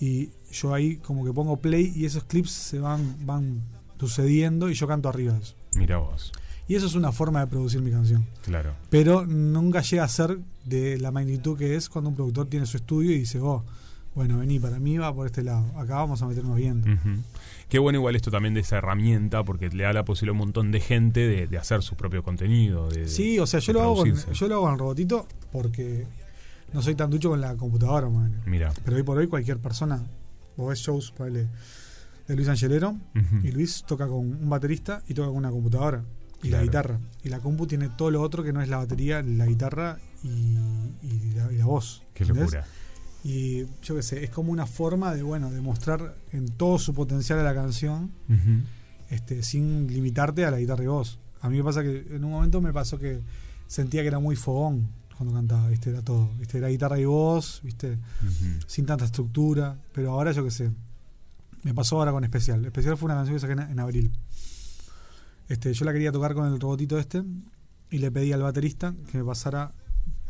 y 0.00 0.30
yo 0.50 0.74
ahí 0.74 0.96
como 0.96 1.24
que 1.24 1.32
pongo 1.32 1.56
play 1.58 1.92
y 1.94 2.04
esos 2.04 2.24
clips 2.24 2.50
se 2.50 2.78
van, 2.78 3.26
van 3.26 3.62
sucediendo 3.98 4.70
y 4.70 4.74
yo 4.74 4.86
canto 4.86 5.08
arriba 5.08 5.34
de 5.34 5.40
eso. 5.40 5.54
Mira 5.74 5.98
vos, 5.98 6.32
Y 6.68 6.74
eso 6.74 6.86
es 6.86 6.94
una 6.94 7.12
forma 7.12 7.40
de 7.40 7.46
producir 7.46 7.80
mi 7.82 7.90
canción. 7.90 8.26
claro. 8.42 8.74
Pero 8.90 9.26
nunca 9.26 9.82
llega 9.82 10.04
a 10.04 10.08
ser 10.08 10.38
de 10.64 10.98
la 10.98 11.10
magnitud 11.10 11.56
que 11.56 11.76
es 11.76 11.88
cuando 11.88 12.10
un 12.10 12.16
productor 12.16 12.46
tiene 12.48 12.66
su 12.66 12.78
estudio 12.78 13.12
y 13.12 13.20
dice, 13.20 13.40
oh, 13.40 13.64
bueno, 14.16 14.38
vení, 14.38 14.58
para 14.58 14.80
mí 14.80 14.96
va 14.98 15.14
por 15.14 15.26
este 15.26 15.44
lado, 15.44 15.66
acá 15.78 15.94
vamos 15.96 16.20
a 16.22 16.26
meternos 16.26 16.56
bien. 16.56 16.78
Ujú. 16.80 17.22
Qué 17.68 17.78
bueno 17.78 17.98
igual 17.98 18.16
esto 18.16 18.30
también 18.30 18.54
de 18.54 18.60
esa 18.60 18.78
herramienta, 18.78 19.44
porque 19.44 19.68
le 19.68 19.84
da 19.84 19.92
la 19.92 20.04
posibilidad 20.04 20.30
a 20.30 20.32
un 20.32 20.38
montón 20.48 20.72
de 20.72 20.80
gente 20.80 21.20
de, 21.20 21.46
de 21.46 21.58
hacer 21.58 21.82
su 21.82 21.94
propio 21.96 22.22
contenido. 22.24 22.88
De, 22.88 23.06
Sí, 23.08 23.38
o 23.38 23.46
sea, 23.46 23.60
yo 23.60 23.72
lo, 23.74 23.82
hago 23.82 23.96
con, 23.96 24.12
yo 24.32 24.48
lo 24.48 24.54
hago 24.56 24.70
el 24.70 24.78
robotito 24.78 25.26
porque 25.52 26.06
no 26.72 26.82
soy 26.82 26.94
tan 26.94 27.10
ducho 27.10 27.28
con 27.30 27.40
la 27.40 27.54
computadora, 27.56 28.08
man. 28.08 28.40
Mira. 28.46 28.72
Pero 28.84 28.96
hoy 28.96 29.02
por 29.02 29.18
hoy 29.18 29.26
cualquier 29.28 29.58
persona, 29.58 30.00
vos 30.56 30.70
ves 30.70 30.78
shows 30.80 31.12
ponele, 31.12 31.46
de 32.26 32.34
Luis 32.36 32.48
Angelero 32.48 32.96
y 33.44 33.52
Luis 33.52 33.84
toca 33.86 34.06
con 34.08 34.18
un 34.18 34.48
baterista 34.48 35.02
y 35.08 35.14
toca 35.14 35.28
con 35.28 35.36
una 35.36 35.50
computadora 35.50 36.02
y 36.42 36.48
Claro. 36.48 36.56
la 36.58 36.62
guitarra. 36.64 37.00
Y 37.24 37.28
la 37.28 37.40
compu 37.40 37.66
tiene 37.66 37.88
todo 37.90 38.10
lo 38.10 38.22
otro 38.22 38.42
que 38.42 38.52
no 38.52 38.62
es 38.62 38.68
la 38.68 38.78
batería, 38.78 39.22
la 39.22 39.46
guitarra 39.46 39.98
y, 40.22 40.28
y 41.02 41.32
la, 41.34 41.52
y 41.52 41.56
la 41.56 41.66
voz. 41.66 42.02
Qué 42.14 42.22
¿entendés? 42.24 42.52
locura. 42.52 42.66
Y 43.28 43.66
yo 43.82 43.96
qué 43.96 44.02
sé, 44.02 44.22
es 44.22 44.30
como 44.30 44.52
una 44.52 44.66
forma 44.66 45.12
de, 45.14 45.22
bueno, 45.24 45.50
de 45.50 45.60
mostrar 45.60 46.14
en 46.32 46.48
todo 46.48 46.78
su 46.78 46.94
potencial 46.94 47.40
a 47.40 47.42
la 47.42 47.54
canción 47.54 48.12
este, 49.10 49.42
sin 49.42 49.88
limitarte 49.92 50.44
a 50.44 50.50
la 50.52 50.60
guitarra 50.60 50.84
y 50.84 50.86
voz. 50.86 51.18
A 51.40 51.48
mí 51.48 51.56
me 51.56 51.64
pasa 51.64 51.82
que 51.82 52.06
en 52.10 52.24
un 52.24 52.30
momento 52.30 52.60
me 52.60 52.72
pasó 52.72 52.98
que 53.00 53.20
sentía 53.66 54.02
que 54.02 54.08
era 54.08 54.20
muy 54.20 54.36
fogón 54.36 54.88
cuando 55.16 55.34
cantaba, 55.34 55.68
¿viste? 55.68 55.90
Era 55.90 56.02
todo, 56.02 56.28
¿viste? 56.38 56.58
Era 56.58 56.68
guitarra 56.68 57.00
y 57.00 57.04
voz, 57.04 57.60
¿viste? 57.64 57.98
Sin 58.68 58.86
tanta 58.86 59.04
estructura, 59.06 59.76
pero 59.92 60.12
ahora 60.12 60.30
yo 60.32 60.44
qué 60.44 60.50
sé. 60.52 60.70
Me 61.64 61.74
pasó 61.74 61.98
ahora 61.98 62.12
con 62.12 62.22
Especial. 62.22 62.64
Especial 62.64 62.96
fue 62.96 63.06
una 63.06 63.14
canción 63.16 63.34
que 63.36 63.40
saqué 63.40 63.54
en, 63.54 63.60
en 63.72 63.80
abril. 63.80 64.12
Este, 65.48 65.72
yo 65.72 65.84
la 65.84 65.92
quería 65.92 66.12
tocar 66.12 66.34
con 66.34 66.46
el 66.52 66.60
robotito 66.60 66.98
este 66.98 67.24
y 67.90 67.98
le 67.98 68.10
pedí 68.10 68.32
al 68.32 68.42
baterista 68.42 68.94
que 69.10 69.18
me 69.18 69.24
pasara 69.24 69.72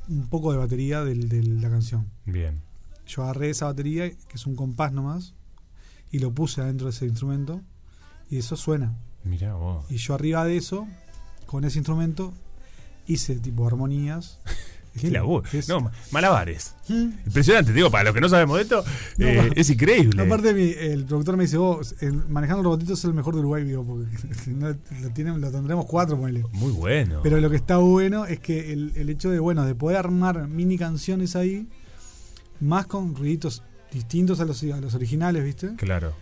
un 0.08 0.28
poco 0.28 0.52
de 0.52 0.58
batería 0.58 1.04
del- 1.04 1.28
de 1.28 1.42
la 1.42 1.68
canción. 1.68 2.06
Bien. 2.24 2.60
Yo 3.06 3.22
agarré 3.22 3.50
esa 3.50 3.66
batería, 3.66 4.10
que 4.10 4.34
es 4.34 4.46
un 4.46 4.56
compás 4.56 4.92
nomás, 4.92 5.34
y 6.10 6.18
lo 6.18 6.32
puse 6.32 6.60
adentro 6.60 6.86
de 6.86 6.90
ese 6.92 7.06
instrumento 7.06 7.60
y 8.30 8.38
eso 8.38 8.56
suena. 8.56 8.94
Mira 9.24 9.54
vos. 9.54 9.84
Y 9.90 9.96
yo 9.96 10.14
arriba 10.14 10.44
de 10.44 10.56
eso, 10.56 10.86
con 11.46 11.64
ese 11.64 11.78
instrumento, 11.78 12.32
hice 13.06 13.36
tipo 13.36 13.66
armonías. 13.66 14.40
Qué 15.00 15.10
laburo. 15.10 15.44
es- 15.52 15.68
No, 15.68 15.80
ma- 15.82 15.92
malabares. 16.10 16.74
Mm. 16.88 17.08
Impresionante, 17.26 17.70
digo, 17.74 17.90
para 17.90 18.04
los 18.04 18.14
que 18.14 18.20
no 18.22 18.30
sabemos 18.30 18.56
de 18.56 18.62
esto, 18.62 18.82
No, 19.18 19.26
eh, 19.26 19.50
es 19.54 19.68
increíble. 19.68 20.22
Aparte, 20.22 20.54
mi- 20.54 20.70
el 20.72 21.04
productor 21.04 21.36
me 21.36 21.44
dice: 21.44 21.58
vos, 21.58 21.94
el- 22.00 22.14
manejando 22.28 22.60
el 22.60 22.64
robotito 22.64 22.94
es 22.94 23.04
el 23.04 23.12
mejor 23.12 23.34
de 23.34 23.40
Uruguay, 23.40 23.62
digo, 23.64 23.84
porque 23.84 24.06
no- 24.54 24.68
lo, 25.02 25.10
tienen, 25.12 25.38
lo 25.42 25.50
tendremos 25.52 25.84
cuatro, 25.84 26.16
ponele. 26.18 26.44
Muy 26.52 26.72
bueno. 26.72 27.20
Pero 27.22 27.38
lo 27.40 27.50
que 27.50 27.56
está 27.56 27.76
bueno 27.76 28.24
es 28.24 28.40
que 28.40 28.72
el, 28.72 28.92
el 28.96 29.10
hecho 29.10 29.28
de, 29.28 29.38
bueno, 29.38 29.66
de 29.66 29.74
poder 29.74 29.98
armar 29.98 30.48
mini 30.48 30.78
canciones 30.78 31.36
ahí, 31.36 31.68
más 32.60 32.86
con 32.86 33.14
ruiditos 33.14 33.62
distintos 33.92 34.40
a 34.40 34.44
los, 34.44 34.62
a 34.62 34.80
los 34.80 34.94
originales, 34.94 35.44
¿viste? 35.44 35.74
Claro. 35.76 36.12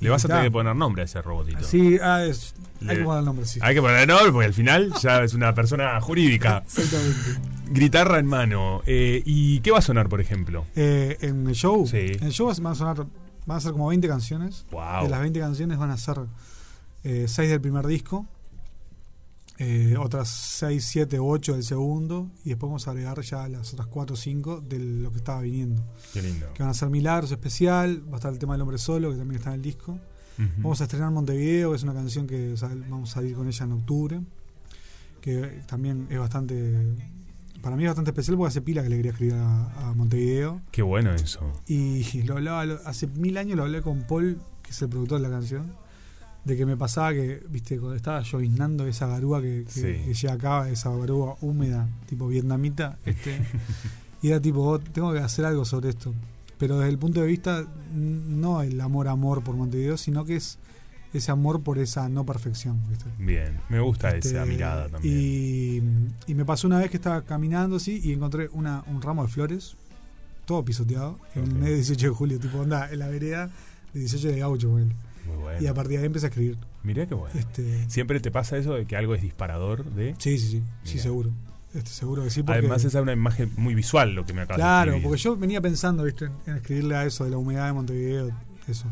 Le 0.00 0.10
vas 0.10 0.24
a 0.24 0.28
tener 0.28 0.44
que 0.44 0.50
poner 0.50 0.74
nombre 0.76 1.02
a 1.02 1.04
ese 1.06 1.22
robotito. 1.22 1.62
Sí, 1.62 1.98
ah, 2.02 2.24
es, 2.24 2.54
hay 2.86 2.98
que 2.98 3.04
poner 3.04 3.20
el 3.20 3.24
nombre, 3.24 3.46
sí. 3.46 3.58
Hay 3.62 3.74
que 3.74 3.80
poner 3.80 4.06
nombre 4.06 4.32
porque 4.32 4.46
al 4.46 4.52
final 4.52 4.92
ya 5.00 5.22
es 5.22 5.34
una 5.34 5.54
persona 5.54 5.98
jurídica. 6.00 6.58
Exactamente. 6.66 7.40
Guitarra 7.70 8.18
en 8.18 8.26
mano. 8.26 8.82
Eh, 8.86 9.22
¿Y 9.24 9.60
qué 9.60 9.70
va 9.70 9.78
a 9.78 9.82
sonar, 9.82 10.08
por 10.08 10.20
ejemplo? 10.20 10.66
Eh, 10.76 11.16
en 11.20 11.46
el 11.46 11.54
show, 11.54 11.86
Sí. 11.86 11.98
en 12.20 12.24
el 12.24 12.32
show 12.32 12.48
van 12.48 12.72
a 12.72 12.74
sonar, 12.74 13.06
van 13.46 13.56
a 13.56 13.60
ser 13.60 13.72
como 13.72 13.88
20 13.88 14.06
canciones. 14.08 14.66
Wow. 14.70 15.04
De 15.04 15.08
las 15.08 15.20
20 15.20 15.40
canciones 15.40 15.78
van 15.78 15.90
a 15.90 15.96
ser 15.96 16.16
6 17.02 17.36
del 17.50 17.60
primer 17.60 17.86
disco, 17.86 18.26
eh, 19.58 19.96
otras 19.98 20.28
6, 20.28 20.84
7, 20.84 21.18
8 21.20 21.52
del 21.54 21.62
segundo, 21.62 22.30
y 22.44 22.50
después 22.50 22.68
vamos 22.68 22.88
a 22.88 22.90
agregar 22.90 23.20
ya 23.22 23.48
las 23.48 23.72
otras 23.72 23.86
4 23.88 24.14
o 24.14 24.16
5 24.16 24.60
de 24.62 24.78
lo 24.80 25.10
que 25.12 25.18
estaba 25.18 25.40
viniendo. 25.42 25.84
Qué 26.12 26.22
lindo. 26.22 26.46
Que 26.54 26.62
van 26.62 26.70
a 26.70 26.74
ser 26.74 26.90
Milagros 26.90 27.30
especial, 27.30 28.02
va 28.08 28.14
a 28.14 28.16
estar 28.16 28.32
el 28.32 28.38
tema 28.38 28.54
del 28.54 28.62
hombre 28.62 28.78
solo, 28.78 29.10
que 29.10 29.16
también 29.16 29.38
está 29.38 29.50
en 29.50 29.56
el 29.56 29.62
disco. 29.62 29.98
Vamos 30.58 30.80
a 30.80 30.84
estrenar 30.84 31.12
Montevideo, 31.12 31.70
que 31.70 31.76
es 31.76 31.82
una 31.84 31.94
canción 31.94 32.26
que 32.26 32.54
vamos 32.88 33.10
a 33.10 33.14
salir 33.14 33.36
con 33.36 33.46
ella 33.46 33.64
en 33.64 33.72
octubre, 33.72 34.20
que 35.20 35.62
también 35.66 36.06
es 36.10 36.18
bastante, 36.18 36.96
para 37.62 37.76
mí 37.76 37.84
es 37.84 37.90
bastante 37.90 38.10
especial 38.10 38.36
porque 38.36 38.48
hace 38.48 38.60
pila 38.60 38.82
que 38.82 38.88
le 38.88 38.96
quería 38.96 39.12
escribir 39.12 39.34
a, 39.36 39.90
a 39.90 39.94
Montevideo. 39.94 40.60
Qué 40.72 40.82
bueno 40.82 41.14
eso. 41.14 41.52
Y 41.66 42.22
lo 42.24 42.34
hablaba, 42.34 42.64
lo- 42.66 42.80
hace 42.84 43.06
mil 43.06 43.38
años 43.38 43.56
lo 43.56 43.62
hablé 43.62 43.80
con 43.80 44.02
Paul, 44.02 44.38
que 44.62 44.70
es 44.72 44.82
el 44.82 44.88
productor 44.88 45.20
de 45.20 45.28
la 45.28 45.34
canción, 45.34 45.72
de 46.44 46.56
que 46.56 46.66
me 46.66 46.76
pasaba 46.76 47.12
que, 47.12 47.42
viste, 47.48 47.78
cuando 47.78 47.96
estaba 47.96 48.20
lloviznando 48.22 48.86
esa 48.86 49.06
garúa 49.06 49.40
que, 49.40 49.64
que, 49.64 49.70
Sí. 49.72 49.80
que 50.04 50.14
llega 50.14 50.34
acá, 50.34 50.68
esa 50.68 50.90
garúa 50.94 51.36
húmeda, 51.40 51.88
tipo 52.06 52.28
vietnamita, 52.28 52.98
este, 53.06 53.38
y 54.22 54.28
era 54.28 54.40
tipo, 54.40 54.62
"Oh, 54.62 54.78
tengo 54.78 55.12
que 55.12 55.20
hacer 55.20 55.44
algo 55.46 55.64
sobre 55.64 55.90
esto. 55.90 56.12
Pero 56.58 56.78
desde 56.78 56.90
el 56.90 56.98
punto 56.98 57.20
de 57.20 57.26
vista, 57.26 57.64
no 57.94 58.62
el 58.62 58.80
amor-amor 58.80 59.42
por 59.42 59.56
Montevideo, 59.56 59.96
sino 59.96 60.24
que 60.24 60.36
es 60.36 60.58
ese 61.12 61.30
amor 61.32 61.62
por 61.62 61.78
esa 61.78 62.08
no 62.08 62.24
perfección, 62.26 62.80
¿viste? 62.88 63.06
Bien. 63.18 63.58
Me 63.68 63.80
gusta 63.80 64.10
Este, 64.10 64.30
esa 64.30 64.44
mirada 64.46 64.88
también. 64.88 65.14
Y, 65.16 66.30
y 66.30 66.34
me 66.34 66.44
pasó 66.44 66.66
una 66.66 66.78
vez 66.78 66.90
que 66.90 66.96
estaba 66.96 67.22
caminando 67.22 67.76
así 67.76 68.00
y 68.02 68.12
encontré 68.12 68.48
una, 68.52 68.82
un 68.88 69.00
ramo 69.02 69.22
de 69.22 69.28
flores, 69.28 69.76
todo 70.44 70.64
pisoteado, 70.64 71.18
en 71.34 71.44
el 71.44 71.54
mes 71.54 71.68
de 71.70 71.74
18 71.76 72.06
de 72.08 72.12
julio, 72.14 72.38
tipo 72.40 72.58
onda, 72.58 72.90
en 72.92 72.98
la 72.98 73.08
vereda 73.08 73.50
de 73.92 74.00
18 74.00 74.28
de 74.28 74.38
gaucho, 74.40 74.70
ponele. 74.70 74.94
Bueno. 75.54 75.64
Y 75.64 75.66
a 75.66 75.74
partir 75.74 75.92
de 75.92 75.98
ahí 75.98 76.06
empecé 76.06 76.26
a 76.26 76.28
escribir. 76.28 76.58
Mirá 76.82 77.06
qué 77.06 77.14
bueno. 77.14 77.38
Este, 77.38 77.88
¿Siempre 77.88 78.20
te 78.20 78.30
pasa 78.30 78.56
eso 78.56 78.74
de 78.74 78.86
que 78.86 78.96
algo 78.96 79.14
es 79.14 79.22
disparador 79.22 79.84
de...? 79.84 80.14
sí, 80.18 80.38
sí, 80.38 80.48
sí, 80.48 80.62
sí, 80.84 80.98
seguro. 80.98 81.30
Este, 81.74 81.90
seguro 81.90 82.22
que 82.22 82.30
sí. 82.30 82.42
Porque, 82.42 82.60
Además, 82.60 82.84
esa 82.84 82.98
es 82.98 83.02
una 83.02 83.12
imagen 83.12 83.50
muy 83.56 83.74
visual 83.74 84.14
lo 84.14 84.24
que 84.24 84.32
me 84.32 84.42
acaba 84.42 84.56
Claro, 84.56 84.92
de 84.92 85.00
porque 85.00 85.18
yo 85.18 85.36
venía 85.36 85.60
pensando 85.60 86.04
¿viste? 86.04 86.30
En, 86.46 86.56
escribirle 86.56 86.94
a 86.94 87.04
eso 87.04 87.24
de 87.24 87.30
la 87.30 87.38
humedad 87.38 87.66
de 87.66 87.72
Montevideo, 87.72 88.30
eso. 88.68 88.90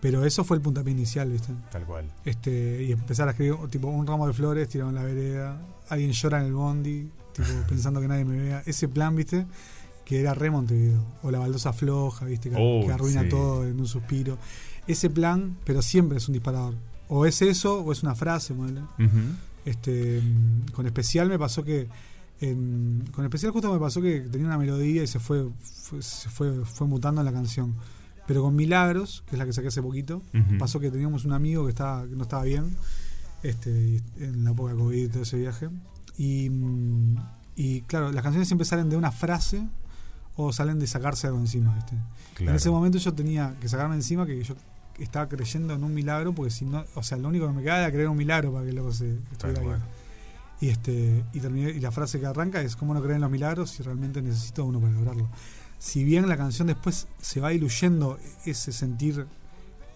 Pero 0.00 0.24
eso 0.24 0.44
fue 0.44 0.56
el 0.56 0.62
puntapié 0.62 0.92
inicial, 0.92 1.30
¿viste? 1.30 1.52
Tal 1.70 1.84
cual. 1.84 2.10
Este, 2.24 2.84
y 2.84 2.92
empezar 2.92 3.28
a 3.28 3.32
escribir 3.32 3.56
tipo 3.70 3.88
un 3.88 4.06
ramo 4.06 4.26
de 4.26 4.32
flores 4.32 4.68
tirado 4.68 4.90
en 4.90 4.96
la 4.96 5.02
vereda, 5.02 5.60
alguien 5.88 6.12
llora 6.12 6.40
en 6.40 6.46
el 6.46 6.52
bondi, 6.52 7.10
tipo 7.32 7.48
pensando 7.68 8.00
que 8.00 8.08
nadie 8.08 8.24
me 8.24 8.38
vea. 8.38 8.62
Ese 8.66 8.88
plan, 8.88 9.14
¿viste? 9.16 9.46
Que 10.04 10.20
era 10.20 10.34
re 10.34 10.50
Montevideo. 10.50 11.04
O 11.22 11.30
la 11.30 11.38
baldosa 11.38 11.72
floja, 11.72 12.26
¿viste? 12.26 12.50
Que, 12.50 12.92
arruina 12.92 13.28
todo 13.28 13.66
en 13.66 13.78
un 13.78 13.86
suspiro. 13.86 14.38
Ese 14.86 15.10
plan, 15.10 15.56
pero 15.64 15.82
siempre 15.82 16.18
es 16.18 16.28
un 16.28 16.34
disparador. 16.34 16.74
O 17.08 17.26
es 17.26 17.42
eso, 17.42 17.80
o 17.80 17.92
es 17.92 18.02
una 18.02 18.14
frase, 18.14 18.54
¿vale? 18.54 18.82
Este, 19.64 20.22
con 20.72 20.86
especial 20.86 21.28
me 21.28 21.38
pasó 21.38 21.64
que 21.64 21.88
con 22.40 23.24
especial 23.24 23.52
justo 23.52 23.70
me 23.70 23.78
pasó 23.78 24.00
que 24.00 24.20
tenía 24.20 24.46
una 24.46 24.56
melodía 24.56 25.02
y 25.02 25.06
se 25.06 25.18
fue, 25.20 25.46
se 26.00 26.30
fue, 26.30 26.64
fue 26.64 26.86
mutando 26.86 27.20
en 27.20 27.26
la 27.26 27.32
canción. 27.32 27.74
Pero 28.26 28.42
con 28.42 28.54
Milagros, 28.54 29.24
que 29.26 29.34
es 29.34 29.38
la 29.38 29.44
que 29.44 29.52
saqué 29.52 29.68
hace 29.68 29.82
poquito, 29.82 30.22
pasó 30.58 30.80
que 30.80 30.90
teníamos 30.90 31.24
un 31.24 31.32
amigo 31.32 31.64
que 31.64 31.70
estaba, 31.70 32.06
que 32.06 32.16
no 32.16 32.22
estaba 32.22 32.44
bien, 32.44 32.76
este, 33.42 34.02
en 34.18 34.44
la 34.44 34.52
época 34.52 34.74
COVID 34.74 35.04
y 35.04 35.08
todo 35.08 35.22
ese 35.22 35.36
viaje. 35.36 35.68
Y, 36.16 36.50
y 37.56 37.82
claro, 37.82 38.12
las 38.12 38.22
canciones 38.22 38.48
siempre 38.48 38.64
salen 38.64 38.88
de 38.88 38.96
una 38.96 39.10
frase 39.12 39.68
o 40.36 40.52
salen 40.52 40.78
de 40.78 40.86
sacarse 40.86 41.26
algo 41.26 41.38
encima. 41.38 41.76
En 42.38 42.54
ese 42.54 42.70
momento 42.70 42.98
yo 42.98 43.12
tenía 43.12 43.54
que 43.60 43.68
sacarme 43.68 43.94
encima 43.94 44.26
que 44.26 44.42
yo 44.42 44.54
estaba 44.98 45.28
creyendo 45.28 45.74
en 45.74 45.84
un 45.84 45.94
milagro, 45.94 46.34
porque 46.34 46.50
si 46.50 46.64
no, 46.64 46.84
o 46.94 47.02
sea, 47.02 47.18
lo 47.18 47.28
único 47.28 47.46
que 47.46 47.52
me 47.52 47.62
quedaba 47.62 47.80
era 47.80 47.90
creer 47.90 48.08
un 48.08 48.16
milagro 48.16 48.52
para 48.52 48.64
que 48.64 48.72
luego 48.72 48.92
se 48.92 49.16
estuviera 49.32 49.60
bien. 49.60 49.78
Y 50.60 50.68
este 50.68 51.24
y 51.32 51.40
terminé, 51.40 51.70
y 51.70 51.80
la 51.80 51.90
frase 51.90 52.20
que 52.20 52.26
arranca 52.26 52.60
es 52.60 52.76
cómo 52.76 52.92
no 52.92 53.00
creer 53.00 53.16
en 53.16 53.22
los 53.22 53.30
milagros 53.30 53.70
si 53.70 53.82
realmente 53.82 54.20
necesito 54.20 54.64
uno 54.64 54.78
para 54.78 54.92
lograrlo. 54.92 55.28
Si 55.78 56.04
bien 56.04 56.28
la 56.28 56.36
canción 56.36 56.68
después 56.68 57.08
se 57.20 57.40
va 57.40 57.48
diluyendo 57.48 58.18
ese 58.44 58.72
sentir 58.72 59.26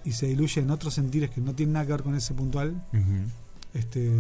y 0.05 0.13
se 0.13 0.27
diluye 0.27 0.63
en 0.63 0.71
otros 0.71 0.95
sentires 0.95 1.31
que 1.31 1.43
no 1.43 1.55
tienen 1.55 1.75
nada 1.75 1.85
que 1.85 1.93
ver 1.93 2.03
con 2.03 2.15
ese 2.15 2.33
puntual, 2.33 2.83
este 3.75 4.11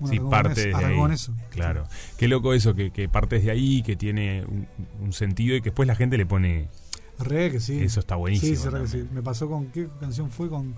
bueno, 0.00 0.22
sí, 0.22 0.30
parte 0.30 0.66
de 0.68 1.12
eso. 1.12 1.34
Claro. 1.50 1.86
Qué 2.16 2.28
loco 2.28 2.54
eso, 2.54 2.74
que, 2.74 2.90
que 2.90 3.08
partes 3.08 3.44
de 3.44 3.50
ahí, 3.50 3.82
que 3.82 3.96
tiene 3.96 4.44
un, 5.00 5.12
sentido 5.12 5.56
y 5.56 5.60
que 5.60 5.70
después 5.70 5.86
la 5.86 5.94
gente 5.94 6.16
le 6.16 6.26
pone 6.26 6.68
Re 7.18 7.50
que 7.50 7.60
sí. 7.60 7.80
Eso 7.80 8.00
está 8.00 8.14
buenísimo. 8.14 8.56
Sí, 8.56 8.68
re 8.68 8.82
que 8.82 8.88
sí. 8.88 9.08
Me 9.12 9.22
pasó 9.22 9.48
con 9.48 9.66
qué 9.66 9.88
canción 10.00 10.30
fue, 10.30 10.48
con, 10.48 10.74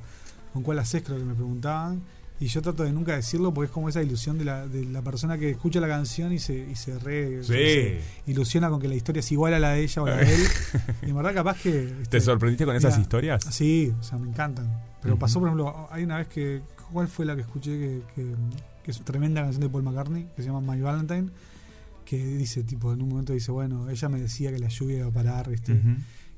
con 0.52 0.62
cuál 0.62 0.78
haces, 0.78 1.02
creo 1.02 1.18
que 1.18 1.24
me 1.24 1.34
preguntaban. 1.34 2.02
Y 2.40 2.46
yo 2.46 2.62
trato 2.62 2.84
de 2.84 2.92
nunca 2.92 3.14
decirlo 3.14 3.52
porque 3.52 3.66
es 3.66 3.70
como 3.70 3.90
esa 3.90 4.02
ilusión 4.02 4.38
de 4.38 4.46
la, 4.46 4.66
de 4.66 4.86
la 4.86 5.02
persona 5.02 5.36
que 5.36 5.50
escucha 5.50 5.78
la 5.78 5.88
canción 5.88 6.32
y 6.32 6.38
se, 6.38 6.54
y 6.54 6.74
se 6.74 6.98
re 6.98 7.42
ilusiona 8.26 8.70
con 8.70 8.80
que 8.80 8.88
la 8.88 8.94
historia 8.94 9.20
es 9.20 9.30
igual 9.30 9.52
a 9.52 9.58
la 9.58 9.72
de 9.72 9.82
ella 9.82 10.02
o 10.02 10.06
la 10.06 10.16
de 10.16 10.34
él. 10.34 10.42
y 11.02 11.10
en 11.10 11.16
verdad, 11.16 11.34
capaz 11.34 11.60
que. 11.60 11.92
¿Te 12.08 12.18
sorprendiste 12.18 12.64
con 12.64 12.74
esas 12.74 12.98
historias? 12.98 13.44
Sí, 13.50 13.92
o 14.00 14.02
sea, 14.02 14.16
me 14.16 14.26
encantan. 14.26 14.74
Pero 15.02 15.18
pasó, 15.18 15.38
por 15.38 15.48
ejemplo, 15.48 15.88
hay 15.90 16.04
una 16.04 16.16
vez 16.16 16.28
que. 16.28 16.62
¿Cuál 16.90 17.08
fue 17.08 17.26
la 17.26 17.36
que 17.36 17.42
escuché 17.42 17.78
que, 17.78 18.02
que, 18.14 18.34
es 18.90 18.96
una 18.96 19.04
tremenda 19.06 19.42
canción 19.42 19.62
de 19.62 19.68
Paul 19.68 19.82
McCartney 19.82 20.28
que 20.36 20.42
se 20.42 20.48
llama 20.48 20.74
My 20.74 20.80
Valentine? 20.80 21.30
Que 22.04 22.24
dice, 22.24 22.64
tipo, 22.64 22.92
en 22.92 23.02
un 23.02 23.08
momento 23.08 23.32
dice, 23.32 23.52
bueno, 23.52 23.88
ella 23.88 24.08
me 24.08 24.20
decía 24.20 24.50
que 24.50 24.58
la 24.58 24.68
lluvia 24.68 24.98
iba 24.98 25.08
a 25.08 25.12
parar, 25.12 25.48
¿viste? 25.48 25.80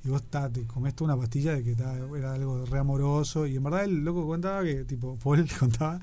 y 0.04 0.08
vos 0.08 0.22
ta, 0.24 0.50
te 0.50 0.66
comiste 0.66 1.04
una 1.04 1.16
pastilla 1.16 1.54
de 1.54 1.62
que 1.62 1.72
era 1.72 2.34
algo 2.34 2.66
re 2.66 2.78
amoroso 2.78 3.46
y 3.46 3.56
en 3.56 3.62
verdad 3.62 3.84
el 3.84 4.04
loco 4.04 4.26
contaba 4.26 4.64
que 4.64 4.84
tipo 4.84 5.16
Paul 5.22 5.46
contaba 5.58 6.00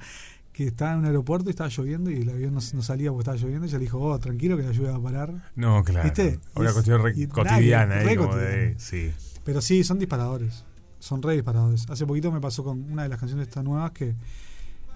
que 0.53 0.67
estaba 0.67 0.93
en 0.93 0.99
un 0.99 1.05
aeropuerto 1.05 1.49
y 1.49 1.51
estaba 1.51 1.69
lloviendo 1.69 2.09
y 2.09 2.21
el 2.21 2.29
avión 2.29 2.53
no, 2.53 2.61
salía 2.61 3.11
porque 3.11 3.21
estaba 3.21 3.37
lloviendo 3.37 3.65
y 3.65 3.69
ella 3.69 3.77
le 3.77 3.85
dijo 3.85 3.99
oh 3.99 4.17
tranquilo 4.19 4.57
que 4.57 4.63
la 4.63 4.71
lluvia 4.71 4.91
va 4.91 4.97
a 4.97 5.01
parar 5.01 5.51
no 5.55 5.83
claro 5.83 6.05
¿Viste? 6.05 6.39
una 6.55 6.71
cuestión 6.71 7.01
cotidiana, 7.29 8.03
¿eh? 8.03 8.75
sí 8.77 9.11
pero 9.43 9.61
sí 9.61 9.83
son 9.83 9.99
disparadores 9.99 10.63
son 10.99 11.21
re 11.21 11.33
disparadores 11.33 11.85
hace 11.89 12.05
poquito 12.05 12.31
me 12.31 12.39
pasó 12.39 12.63
con 12.63 12.91
una 12.91 13.03
de 13.03 13.09
las 13.09 13.19
canciones 13.19 13.47
estas 13.47 13.63
nuevas 13.63 13.91
que 13.91 14.15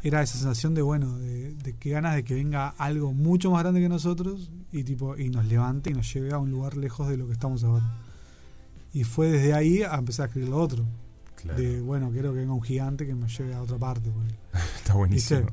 era 0.03 0.21
esa 0.21 0.37
sensación 0.37 0.75
de 0.75 0.81
bueno 0.81 1.17
de, 1.17 1.53
de 1.55 1.73
que 1.77 1.89
ganas 1.89 2.15
de 2.15 2.23
que 2.23 2.35
venga 2.35 2.69
algo 2.69 3.13
mucho 3.13 3.49
más 3.51 3.63
grande 3.63 3.81
que 3.81 3.89
nosotros 3.89 4.51
y 4.71 4.83
tipo 4.83 5.17
y 5.17 5.29
nos 5.29 5.45
levante 5.45 5.89
y 5.89 5.93
nos 5.93 6.13
lleve 6.13 6.33
a 6.33 6.37
un 6.37 6.51
lugar 6.51 6.77
lejos 6.77 7.07
de 7.07 7.17
lo 7.17 7.25
que 7.25 7.33
estamos 7.33 7.63
ahora 7.63 8.03
y 8.93 9.03
fue 9.03 9.29
desde 9.29 9.53
ahí 9.53 9.81
a 9.81 9.95
empezar 9.95 10.25
a 10.25 10.27
escribir 10.27 10.49
lo 10.49 10.61
otro. 10.61 10.85
De, 11.57 11.81
bueno, 11.81 12.09
quiero 12.11 12.31
que 12.31 12.39
venga 12.39 12.53
un 12.53 12.61
gigante 12.61 13.05
que 13.05 13.15
me 13.15 13.27
lleve 13.27 13.53
a 13.53 13.61
otra 13.61 13.77
parte. 13.77 14.09
Pues. 14.09 14.63
está 14.77 14.93
buenísimo. 14.93 15.47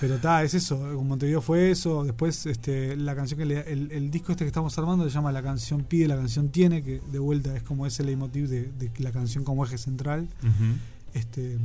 Pero 0.00 0.16
está, 0.16 0.42
es 0.44 0.54
eso. 0.54 0.78
Con 0.78 1.08
Montevideo 1.08 1.40
fue 1.40 1.70
eso. 1.70 2.04
Después, 2.04 2.46
este, 2.46 2.94
la 2.94 3.16
canción 3.16 3.38
que 3.38 3.60
el, 3.60 4.10
disco 4.10 4.32
este 4.32 4.44
que 4.44 4.48
estamos 4.48 4.76
armando 4.78 5.04
se 5.04 5.10
llama 5.10 5.32
La 5.32 5.42
canción 5.42 5.82
pide, 5.84 6.06
la 6.06 6.16
canción 6.16 6.50
tiene, 6.50 6.82
que 6.82 7.00
de 7.00 7.18
vuelta 7.18 7.56
es 7.56 7.62
como 7.62 7.86
ese 7.86 8.04
leitmotiv 8.04 8.48
de, 8.48 8.70
de 8.70 8.92
la 8.98 9.10
canción 9.10 9.44
como 9.44 9.64
eje 9.64 9.78
central. 9.78 10.28
este 11.14 11.58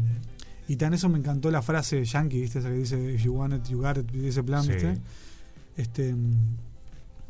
Y 0.69 0.75
tan 0.75 0.93
eso 0.93 1.09
me 1.09 1.17
encantó 1.17 1.49
la 1.49 1.63
frase 1.63 2.05
yankee, 2.05 2.39
¿viste? 2.39 2.59
Esa 2.59 2.69
que 2.69 2.75
dice, 2.75 3.13
if 3.13 3.23
you 3.23 3.33
want 3.33 3.55
it, 3.55 3.67
you 3.69 3.81
got 3.81 3.97
it, 3.97 4.13
ese 4.23 4.43
plan, 4.43 4.65
¿viste? 4.67 4.99
Este, 5.75 6.13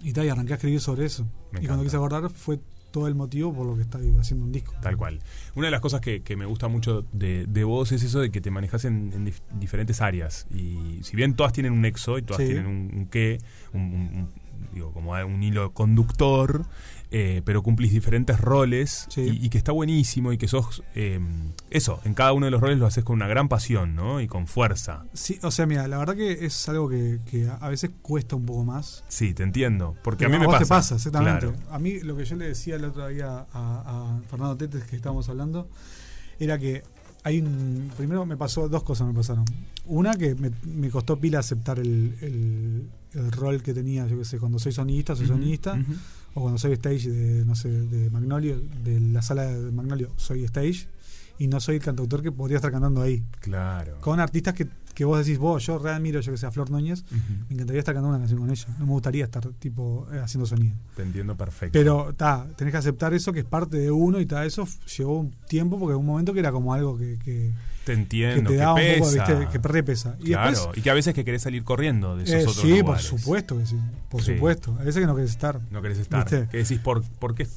y 0.04 0.12
tal, 0.12 0.26
y 0.26 0.30
arranqué 0.30 0.54
a 0.54 0.56
escribir 0.58 0.82
sobre 0.82 1.06
eso. 1.06 1.26
y 1.60 1.66
cuando 1.66 1.86
quise 1.86 1.96
acordar 1.96 2.30
fue 2.30 2.60
todo 2.92 3.08
el 3.08 3.16
motivo 3.16 3.54
por 3.54 3.66
lo 3.66 3.78
que 3.78 3.84
está 3.84 3.98
haciendo 4.20 4.46
un 4.46 4.52
disco. 4.52 4.74
Tal 4.82 4.98
cual. 4.98 5.20
Una 5.56 5.68
de 5.68 5.72
las 5.72 5.80
cosas 5.80 6.02
que, 6.02 6.22
me 6.36 6.46
gusta 6.46 6.68
mucho 6.68 7.06
de, 7.14 7.64
vos 7.64 7.94
es 7.94 8.04
eso 8.04 8.20
de 8.20 8.30
que 8.30 8.42
te 8.42 8.52
manejas 8.52 8.84
en, 8.84 9.32
diferentes 9.54 10.02
áreas. 10.02 10.46
Y 10.54 11.00
si 11.04 11.16
bien 11.16 11.36
todas 11.36 11.54
tienen 11.54 11.72
un 11.72 11.82
nexo 11.82 12.18
y 12.18 12.24
todas 12.24 12.46
tienen 12.46 12.66
un, 12.66 13.08
qué, 13.10 13.40
un, 13.74 14.30
digo, 14.74 14.92
como 14.92 15.12
un 15.12 15.44
hilo 15.44 15.74
conductor, 15.74 16.66
eh, 17.12 17.42
pero 17.44 17.64
cumplís 17.64 17.92
diferentes 17.92 18.40
roles 18.40 19.08
y, 19.16 19.50
que 19.50 19.58
está 19.58 19.72
buenísimo 19.72 20.32
y 20.32 20.38
que 20.38 20.48
sos 20.48 20.84
em, 20.94 21.54
eso, 21.72 22.00
en 22.04 22.14
cada 22.14 22.34
uno 22.34 22.46
de 22.46 22.52
los 22.52 22.62
roles 22.62 22.78
lo 22.78 22.86
haces 22.86 23.04
con 23.04 23.16
una 23.16 23.28
gran 23.28 23.50
pasión, 23.50 23.96
¿no? 23.96 24.22
Y 24.22 24.28
con 24.28 24.46
fuerza. 24.46 25.06
Sí, 25.14 25.40
o 25.42 25.50
sea, 25.50 25.66
mira, 25.66 25.88
la 25.88 25.98
verdad 25.98 26.16
que 26.16 26.46
es 26.46 26.70
algo 26.70 26.88
que, 26.88 27.20
a 27.60 27.68
veces 27.68 27.90
cuesta 28.04 28.36
un 28.36 28.46
poco 28.46 28.64
más. 28.64 29.04
Sí, 29.08 29.34
te 29.34 29.42
entiendo, 29.42 29.96
porque 30.04 30.26
a 30.26 30.30
mí 30.30 30.38
me 30.38 30.46
pasa. 30.46 30.60
te 30.60 30.66
pasa, 30.68 30.96
exactamente. 30.96 31.52
A 31.72 31.80
mí 31.80 32.00
lo 32.00 32.16
que 32.16 32.26
yo 32.26 32.36
le 32.36 32.48
decía 32.48 32.76
el 32.76 32.86
otro 32.86 33.08
día 33.08 33.48
a, 33.54 34.20
Fernando 34.30 34.56
Tetes 34.56 34.84
que 34.84 34.96
estábamos 34.96 35.28
hablando 35.30 35.68
era 36.40 36.60
que 36.60 36.84
hay 37.24 37.40
un. 37.40 37.92
Primero 37.98 38.26
me 38.26 38.38
pasó, 38.38 38.70
dos 38.70 38.84
cosas 38.84 39.08
me 39.08 39.14
pasaron. 39.14 39.46
Una 39.86 40.14
que 40.14 40.36
me, 40.36 40.90
costó 40.90 41.20
pila 41.20 41.40
aceptar 41.40 41.80
el, 41.80 42.88
el, 43.14 43.32
rol 43.32 43.62
que 43.64 43.74
tenía, 43.74 44.08
yo 44.08 44.18
qué 44.18 44.26
sé, 44.26 44.38
cuando 44.38 44.60
soy 44.60 44.72
sonista, 44.72 45.16
soy 45.16 45.28
sonista 45.28 45.80
o 46.36 46.42
cuando 46.42 46.60
soy 46.60 46.74
stage 46.74 47.10
de, 47.10 47.46
no 47.46 47.56
sé, 47.56 47.70
de 47.70 48.10
Magnolio, 48.12 48.62
de 48.84 49.00
la 49.00 49.22
sala 49.22 49.48
de 49.48 49.72
Magnolio, 49.72 50.12
soy 50.16 50.44
stage 50.44 50.88
y 51.40 51.48
no 51.48 51.60
soy 51.60 51.78
el 51.78 51.82
cantautor 51.82 52.22
que 52.22 52.32
podría 52.32 52.58
estar 52.58 52.72
cantando 52.72 53.02
ahí. 53.02 53.24
Claro. 53.40 54.00
Con 54.02 54.20
artistas 54.20 54.54
que, 54.54 54.68
que 55.00 55.06
vos 55.06 55.18
decís, 55.18 55.40
vos, 55.40 55.66
yo 55.66 55.80
re 55.80 55.92
admiro, 55.92 56.20
yo 56.20 56.34
que 56.34 56.38
sea 56.38 56.52
Flor 56.52 56.70
Núñez, 56.70 57.06
me 57.48 57.56
encantaría 57.56 57.80
estar 57.80 57.96
cantando 57.96 58.10
una 58.10 58.18
canción 58.18 58.42
con 58.42 58.50
ella. 58.50 58.68
No 58.80 58.86
me 58.86 58.92
gustaría 58.92 59.24
estar 59.24 59.48
tipo 59.54 60.06
eh, 60.12 60.20
haciendo 60.20 60.46
sonido. 60.46 60.76
Te 60.94 61.04
entiendo 61.04 61.38
perfecto. 61.38 61.72
Pero 61.72 62.14
ta, 62.18 62.46
tenés 62.58 62.74
que 62.74 62.80
aceptar 62.80 63.14
eso 63.14 63.32
que 63.32 63.40
es 63.40 63.46
parte 63.46 63.78
de 63.78 63.92
uno 63.92 64.20
y 64.20 64.26
ta, 64.26 64.44
eso 64.44 64.68
llevó 64.98 65.22
un 65.22 65.32
tiempo 65.48 65.80
porque 65.80 65.94
en 65.94 66.00
un 66.00 66.06
momento 66.06 66.34
que 66.34 66.42
era 66.42 66.52
como 66.52 66.74
algo 66.74 66.98
que, 66.98 67.18
que 67.18 67.54
te 67.90 67.96
entiendo, 67.96 68.52
que, 68.52 68.56
te 68.56 68.62
da 68.62 68.74
un 68.76 68.82
poco, 69.00 69.12
¿viste? 69.12 69.48
que 69.52 69.68
repesa. 69.68 70.16
Y 70.20 70.26
claro, 70.28 70.72
y 70.76 70.82
que 70.82 70.92
a 70.92 70.94
veces 70.94 71.16
que 71.16 71.26
querés 71.26 71.42
salir 71.42 71.64
corriendo 71.64 72.16
de 72.16 72.24
esos 72.24 72.36
eh, 72.36 72.42
otros 72.42 72.56
sí, 72.58 72.84
por 72.84 73.00
supuesto 73.00 73.58
que 73.58 73.66
sí, 73.66 73.78
por 74.10 74.22
supuesto. 74.22 74.78
A 74.80 74.84
veces 74.84 75.02
que 75.02 75.08
no 75.08 75.16
querés 75.16 75.32
estar. 75.32 75.60
No 75.72 75.82
querés 75.82 75.98
estar. 75.98 76.24
Que 76.28 76.58
decís, 76.58 76.78
¿por, 76.78 77.02
por 77.02 77.34
qué? 77.34 77.48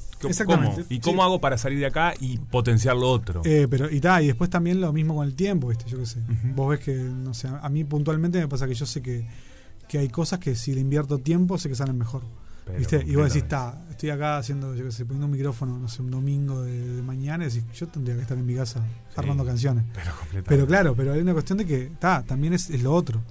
¿Cómo? 0.43 0.75
¿Y 0.89 1.01
cómo 1.01 1.23
hago 1.23 1.39
para 1.39 1.59
salir 1.59 1.77
de 1.77 1.85
acá 1.85 2.15
y 2.19 2.39
potenciar 2.39 2.95
lo 2.95 3.11
otro? 3.11 3.43
Eh, 3.45 3.67
pero, 3.69 3.91
y, 3.91 3.99
ta, 3.99 4.23
y 4.23 4.27
después 4.27 4.49
también 4.49 4.81
lo 4.81 4.91
mismo 4.91 5.13
con 5.13 5.27
el 5.27 5.35
tiempo, 5.35 5.67
¿viste? 5.67 5.85
Yo 5.87 5.99
qué 5.99 6.07
sé. 6.07 6.19
Vos 6.55 6.67
ves 6.67 6.79
que, 6.79 6.95
no 6.95 7.35
sé, 7.35 7.47
a 7.47 7.69
mí 7.69 7.83
puntualmente 7.83 8.39
me 8.39 8.47
pasa 8.47 8.65
que 8.65 8.73
yo 8.73 8.87
sé 8.87 9.03
que, 9.03 9.27
que 9.87 9.99
hay 9.99 10.09
cosas 10.09 10.39
que 10.39 10.55
si 10.55 10.73
le 10.73 10.81
invierto 10.81 11.19
tiempo 11.19 11.59
sé 11.59 11.69
que 11.69 11.75
salen 11.75 11.99
mejor. 11.99 12.23
¿Viste? 12.77 13.03
Y 13.05 13.15
vos 13.15 13.25
decís, 13.25 13.43
está, 13.43 13.77
estoy 13.89 14.09
acá 14.09 14.37
haciendo, 14.37 14.73
yo 14.73 14.85
qué 14.85 14.91
sé, 14.91 15.05
poniendo 15.05 15.25
un 15.25 15.31
micrófono, 15.31 15.77
no 15.77 15.87
sé, 15.87 16.01
un 16.01 16.11
domingo 16.11 16.61
de, 16.61 17.01
mañana, 17.01 17.45
y 17.45 17.49
decís, 17.49 17.63
yo 17.73 17.87
tendría 17.87 18.15
que 18.15 18.21
estar 18.21 18.37
en 18.37 18.45
mi 18.45 18.55
casa 18.55 18.81
armando 19.15 19.45
canciones. 19.45 19.83
Pero, 20.45 20.65
claro, 20.65 20.95
pero 20.95 21.13
hay 21.13 21.19
una 21.19 21.33
cuestión 21.33 21.57
de 21.57 21.65
que, 21.65 21.83
está, 21.83 22.23
también 22.23 22.53
es, 22.53 22.69
lo 22.81 22.93
otro. 22.93 23.21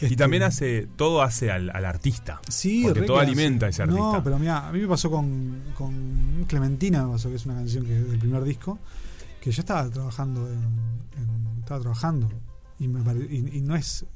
y 0.00 0.04
este, 0.04 0.16
también 0.16 0.42
hace, 0.42 0.86
todo 0.96 1.22
hace 1.22 1.50
al, 1.50 1.70
artista. 1.70 2.40
Sí, 2.48 2.84
porque 2.84 3.02
todo 3.02 3.18
alimenta 3.18 3.66
a 3.66 3.68
ese 3.70 3.82
artista. 3.82 4.02
No, 4.02 4.22
pero 4.22 4.38
mira, 4.38 4.68
a 4.68 4.72
mí 4.72 4.80
me 4.80 4.88
pasó 4.88 5.10
con, 5.10 5.62
con 5.74 6.44
Clementina, 6.46 7.04
me 7.06 7.12
pasó 7.12 7.30
que 7.30 7.36
es 7.36 7.46
una 7.46 7.54
canción 7.54 7.84
que 7.84 7.94
del 7.94 8.18
primer 8.18 8.44
disco, 8.44 8.78
que 9.40 9.50
yo 9.50 9.60
estaba 9.62 9.88
trabajando 9.88 10.46
en, 10.48 10.98
estaba 11.60 11.80
trabajando 11.80 12.30
y, 12.78 12.88
me 12.88 13.00
y 13.24 13.60
no 13.60 13.76
es 13.76 14.06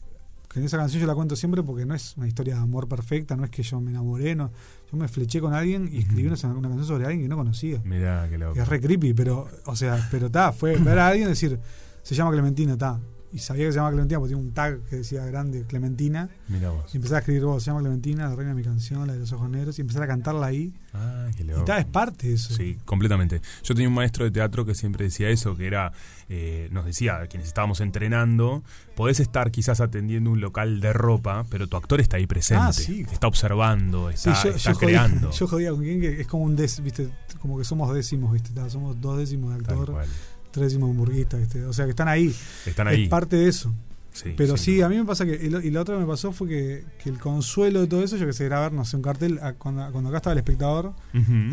que 0.52 0.60
en 0.60 0.66
esa 0.66 0.76
canción 0.76 1.00
yo 1.00 1.06
la 1.06 1.14
cuento 1.14 1.34
siempre 1.34 1.62
porque 1.62 1.86
no 1.86 1.94
es 1.94 2.14
una 2.16 2.28
historia 2.28 2.54
de 2.54 2.60
amor 2.60 2.88
perfecta, 2.88 3.36
no 3.36 3.44
es 3.44 3.50
que 3.50 3.62
yo 3.62 3.80
me 3.80 3.90
enamoré, 3.90 4.34
no, 4.34 4.50
yo 4.90 4.98
me 4.98 5.08
fleché 5.08 5.40
con 5.40 5.54
alguien 5.54 5.88
y 5.90 5.98
escribí 5.98 6.26
una, 6.26 6.36
canción 6.36 6.84
sobre 6.84 7.04
alguien 7.06 7.22
que 7.22 7.28
no 7.28 7.36
conocía. 7.36 7.80
Mirá, 7.84 8.28
qué 8.28 8.36
loco. 8.36 8.60
es 8.60 8.68
re 8.68 8.80
creepy, 8.80 9.14
pero, 9.14 9.48
o 9.64 9.76
sea, 9.76 10.06
pero 10.10 10.26
está, 10.26 10.52
fue 10.52 10.76
ver 10.76 10.98
a 10.98 11.08
alguien 11.08 11.28
decir, 11.28 11.58
se 12.02 12.14
llama 12.14 12.32
Clementina, 12.32 12.74
está. 12.74 13.00
Y 13.32 13.38
sabía 13.38 13.66
que 13.66 13.72
se 13.72 13.76
llamaba 13.76 13.92
Clementina 13.92 14.18
porque 14.20 14.34
tenía 14.34 14.46
un 14.48 14.52
tag 14.54 14.80
que 14.90 14.96
decía 14.96 15.24
grande 15.24 15.64
Clementina. 15.66 16.28
Mira 16.48 16.70
vos. 16.70 16.92
Y 16.94 16.96
empecé 16.98 17.14
a 17.16 17.18
escribir 17.18 17.44
vos, 17.44 17.62
se 17.62 17.70
llama 17.70 17.80
Clementina, 17.80 18.28
la 18.28 18.34
reina 18.36 18.50
de 18.50 18.56
mi 18.56 18.62
canción, 18.62 19.06
la 19.06 19.14
de 19.14 19.20
los 19.20 19.32
ojos 19.32 19.48
negros, 19.50 19.78
y 19.78 19.82
empecé 19.82 20.02
a 20.02 20.06
cantarla 20.06 20.46
ahí. 20.46 20.74
Ah, 20.94 21.28
qué 21.36 21.42
Y 21.42 21.46
loco. 21.46 21.64
tal, 21.64 21.78
es 21.80 21.86
parte 21.86 22.28
de 22.28 22.34
eso. 22.34 22.54
Sí, 22.54 22.76
completamente. 22.84 23.40
Yo 23.62 23.74
tenía 23.74 23.88
un 23.88 23.94
maestro 23.94 24.24
de 24.26 24.30
teatro 24.30 24.66
que 24.66 24.74
siempre 24.74 25.04
decía 25.06 25.30
eso, 25.30 25.56
que 25.56 25.66
era, 25.66 25.92
eh, 26.28 26.68
nos 26.70 26.84
decía, 26.84 27.16
a 27.20 27.26
quienes 27.28 27.48
estábamos 27.48 27.80
entrenando, 27.80 28.62
podés 28.94 29.20
estar 29.20 29.50
quizás 29.50 29.80
atendiendo 29.80 30.30
un 30.30 30.40
local 30.40 30.80
de 30.80 30.92
ropa, 30.92 31.46
pero 31.48 31.66
tu 31.66 31.76
actor 31.78 32.00
está 32.00 32.18
ahí 32.18 32.26
presente, 32.26 32.62
Ah, 32.62 32.72
sí. 32.74 33.06
está 33.10 33.26
observando, 33.26 34.10
Sí, 34.10 34.28
está, 34.28 34.42
yo, 34.44 34.50
está 34.50 34.70
yo 34.72 34.74
jodía, 34.74 34.86
creando. 34.88 35.30
yo 35.32 35.46
jodía 35.48 35.70
con 35.70 35.80
quien 35.80 36.00
que 36.00 36.20
es 36.20 36.26
como 36.26 36.44
un 36.44 36.56
des, 36.56 36.82
viste, 36.82 37.08
como 37.40 37.56
que 37.56 37.64
somos 37.64 37.92
décimos, 37.94 38.32
viste, 38.32 38.50
somos 38.68 39.00
dos 39.00 39.16
décimos 39.18 39.54
de 39.56 39.62
Tal 39.62 39.72
actor, 39.74 39.92
cual. 39.92 40.08
Tres 40.52 40.66
décimos 40.68 40.88
de 40.88 40.90
hamburguista, 40.92 41.36
viste, 41.38 41.64
o 41.64 41.72
sea 41.72 41.84
que 41.86 41.90
están 41.90 42.08
ahí, 42.08 42.34
Están 42.66 42.86
ahí. 42.88 43.04
es 43.04 43.08
parte 43.08 43.36
de 43.36 43.48
eso. 43.48 43.72
Sí, 44.12 44.34
Pero 44.36 44.58
sí, 44.58 44.76
duda. 44.76 44.86
a 44.86 44.88
mí 44.90 44.96
me 44.96 45.04
pasa 45.06 45.24
que, 45.24 45.32
y 45.42 45.48
lo, 45.48 45.60
y 45.62 45.70
lo 45.70 45.80
otro 45.80 45.94
que 45.96 46.00
me 46.02 46.06
pasó 46.06 46.32
fue 46.32 46.46
que, 46.46 46.84
que 47.02 47.08
el 47.08 47.18
consuelo 47.18 47.80
de 47.80 47.86
todo 47.86 48.04
eso, 48.04 48.18
yo 48.18 48.26
que 48.26 48.34
sé, 48.34 48.44
era 48.44 48.60
ver, 48.60 48.72
no 48.72 48.84
sé, 48.84 48.96
un 48.96 49.02
cartel, 49.02 49.38
a- 49.42 49.54
cuando, 49.54 49.90
cuando 49.90 50.10
acá 50.10 50.18
estaba 50.18 50.32
el 50.34 50.38
espectador, 50.40 50.92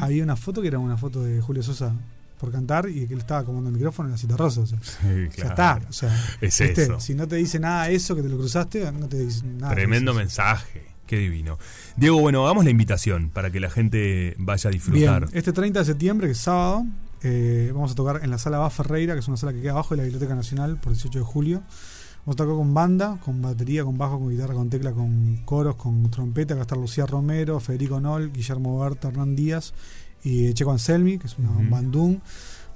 había 0.01 0.23
una 0.23 0.35
foto 0.35 0.61
que 0.61 0.67
era 0.67 0.77
una 0.77 0.97
foto 0.97 1.23
de 1.23 1.39
Julio 1.41 1.63
Sosa 1.63 1.93
por 2.37 2.51
cantar 2.51 2.89
y 2.89 3.05
que 3.07 3.13
él 3.13 3.19
estaba 3.21 3.45
comando 3.45 3.69
el 3.69 3.75
micrófono 3.75 4.09
en 4.09 4.11
la 4.13 4.17
cita 4.17 4.35
rosa, 4.35 4.61
o 4.61 4.65
sea, 4.65 4.77
Sí, 4.81 5.07
ya 5.07 5.29
claro. 5.29 5.49
está, 5.49 5.89
o 5.89 5.93
sea, 5.93 6.09
Es 6.41 6.59
viste, 6.59 6.83
eso. 6.83 6.99
si 6.99 7.15
no 7.15 7.27
te 7.29 7.37
dice 7.37 7.59
nada 7.59 7.89
eso 7.89 8.13
que 8.15 8.21
te 8.23 8.29
lo 8.29 8.37
cruzaste, 8.37 8.91
no 8.91 9.07
te 9.07 9.19
dice 9.19 9.45
nada. 9.45 9.73
Tremendo 9.73 10.13
mensaje. 10.13 10.83
Qué 11.07 11.17
divino. 11.17 11.57
Diego, 11.97 12.19
bueno, 12.19 12.43
hagamos 12.45 12.65
la 12.65 12.69
invitación 12.71 13.29
para 13.29 13.49
que 13.51 13.59
la 13.59 13.69
gente 13.71 14.35
vaya 14.37 14.69
a 14.69 14.71
disfrutar. 14.71 15.25
Bien, 15.27 15.37
este 15.37 15.53
30 15.53 15.79
de 15.79 15.85
septiembre, 15.85 16.27
que 16.27 16.33
es 16.33 16.37
sábado, 16.39 16.85
eh, 17.21 17.71
vamos 17.73 17.91
a 17.91 17.95
tocar 17.95 18.23
en 18.23 18.29
la 18.29 18.37
sala 18.37 18.59
Bá 18.59 18.69
Ferreira, 18.69 19.13
que 19.13 19.19
es 19.19 19.27
una 19.27 19.37
sala 19.37 19.53
que 19.53 19.61
queda 19.61 19.71
abajo 19.71 19.93
de 19.93 19.97
la 19.97 20.03
Biblioteca 20.03 20.35
Nacional, 20.35 20.77
por 20.77 20.93
18 20.93 21.19
de 21.19 21.25
julio. 21.25 21.63
Vamos 22.25 22.35
a 22.35 22.37
tocar 22.37 22.55
con 22.55 22.73
banda, 22.73 23.19
con 23.23 23.41
batería, 23.41 23.83
con 23.83 23.97
bajo, 23.97 24.19
con 24.19 24.29
guitarra, 24.29 24.53
con 24.53 24.69
tecla, 24.69 24.91
con 24.91 25.37
coros, 25.45 25.75
con 25.75 26.09
trompeta. 26.11 26.53
Acá 26.53 26.63
está 26.63 26.75
Lucía 26.75 27.05
Romero, 27.05 27.59
Federico 27.59 27.99
Nol, 27.99 28.31
Guillermo 28.31 28.79
Berta, 28.79 29.07
Hernán 29.07 29.35
Díaz 29.35 29.73
y 30.23 30.53
Checo 30.53 30.71
Anselmi, 30.71 31.17
que 31.17 31.27
es 31.27 31.37
una 31.37 31.49
bandún. 31.69 32.21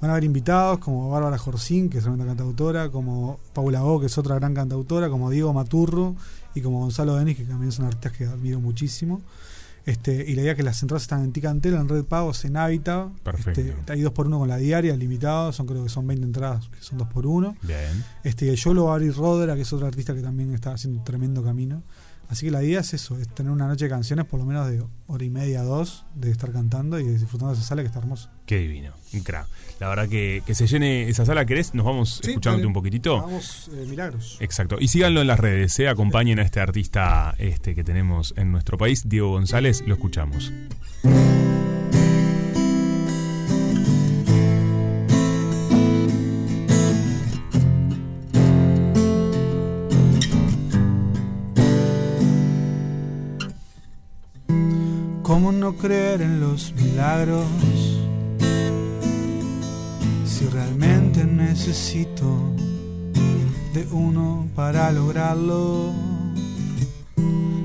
Van 0.00 0.10
a 0.10 0.14
haber 0.14 0.24
invitados 0.24 0.78
como 0.78 1.10
Bárbara 1.10 1.38
Jorcín, 1.38 1.88
que 1.88 1.98
es 1.98 2.04
una 2.04 2.26
cantautora, 2.26 2.90
como 2.90 3.38
Paula 3.52 3.84
O, 3.84 4.00
que 4.00 4.06
es 4.06 4.18
otra 4.18 4.34
gran 4.36 4.54
cantautora, 4.54 5.08
como 5.08 5.30
Diego 5.30 5.52
Maturro 5.52 6.16
y 6.54 6.60
como 6.60 6.80
Gonzalo 6.80 7.16
Denis, 7.16 7.36
que 7.36 7.44
también 7.44 7.72
son 7.72 7.86
artistas 7.86 8.12
que 8.12 8.24
admiro 8.24 8.60
muchísimo. 8.60 9.22
Este, 9.86 10.24
y 10.26 10.34
la 10.34 10.42
idea 10.42 10.52
es 10.52 10.56
que 10.56 10.62
las 10.62 10.80
entradas 10.82 11.02
están 11.02 11.24
en 11.24 11.32
Ticantel, 11.32 11.74
en 11.74 11.88
Red 11.88 12.04
Pagos, 12.04 12.44
en 12.44 12.56
Hábitat. 12.56 13.08
Perfecto. 13.22 13.60
Este, 13.60 13.92
hay 13.92 14.00
dos 14.00 14.12
por 14.12 14.26
uno 14.26 14.38
con 14.38 14.48
la 14.48 14.56
diaria, 14.56 14.96
limitado, 14.96 15.52
son 15.52 15.66
creo 15.66 15.82
que 15.82 15.90
son 15.90 16.06
20 16.06 16.24
entradas, 16.24 16.68
que 16.68 16.80
son 16.80 16.98
dos 16.98 17.08
por 17.08 17.26
uno. 17.26 17.56
Bien. 17.62 18.04
Este, 18.22 18.54
yo 18.56 18.72
lo 18.72 18.86
va 18.86 18.92
a 18.92 18.94
abrir 18.94 19.14
Rodera, 19.14 19.54
que 19.54 19.62
es 19.62 19.72
otro 19.72 19.86
artista 19.86 20.14
que 20.14 20.22
también 20.22 20.54
está 20.54 20.72
haciendo 20.72 21.00
un 21.00 21.04
tremendo 21.04 21.42
camino. 21.42 21.82
Así 22.28 22.46
que 22.46 22.50
la 22.50 22.62
idea 22.62 22.80
es 22.80 22.94
eso, 22.94 23.18
es 23.18 23.28
tener 23.28 23.52
una 23.52 23.68
noche 23.68 23.84
de 23.84 23.90
canciones 23.90 24.24
por 24.24 24.40
lo 24.40 24.46
menos 24.46 24.68
de 24.68 24.82
hora 25.06 25.24
y 25.24 25.30
media, 25.30 25.62
dos, 25.62 26.04
de 26.14 26.30
estar 26.30 26.50
cantando 26.52 26.98
y 26.98 27.04
disfrutando 27.04 27.52
de 27.52 27.58
esa 27.58 27.68
sala 27.68 27.82
que 27.82 27.86
está 27.86 27.98
hermosa. 28.00 28.30
Qué 28.46 28.58
divino. 28.58 28.92
Un 29.12 29.20
crack. 29.20 29.46
La 29.80 29.88
verdad 29.88 30.08
que, 30.08 30.42
que 30.46 30.54
se 30.54 30.66
llene 30.66 31.08
esa 31.08 31.24
sala. 31.26 31.44
¿Querés? 31.46 31.74
Nos 31.74 31.84
vamos 31.84 32.20
Sí, 32.22 32.30
escuchándote 32.30 32.66
un 32.66 32.72
poquitito. 32.72 33.20
Vamos, 33.20 33.70
eh, 33.74 33.86
milagros. 33.88 34.36
Exacto. 34.40 34.76
Y 34.80 34.88
síganlo 34.88 35.20
en 35.20 35.26
las 35.26 35.38
redes, 35.38 35.78
¿eh? 35.78 35.88
acompañen 35.88 36.38
a 36.38 36.42
este 36.42 36.60
artista 36.60 37.34
este 37.38 37.74
que 37.74 37.84
tenemos 37.84 38.34
en 38.36 38.52
nuestro 38.52 38.78
país, 38.78 39.08
Diego 39.08 39.30
González, 39.30 39.82
lo 39.86 39.94
escuchamos. 39.94 40.52
Milagros? 56.94 57.46
Si 60.24 60.46
realmente 60.46 61.24
necesito 61.24 62.54
de 63.72 63.86
uno 63.90 64.48
para 64.54 64.92
lograrlo. 64.92 65.92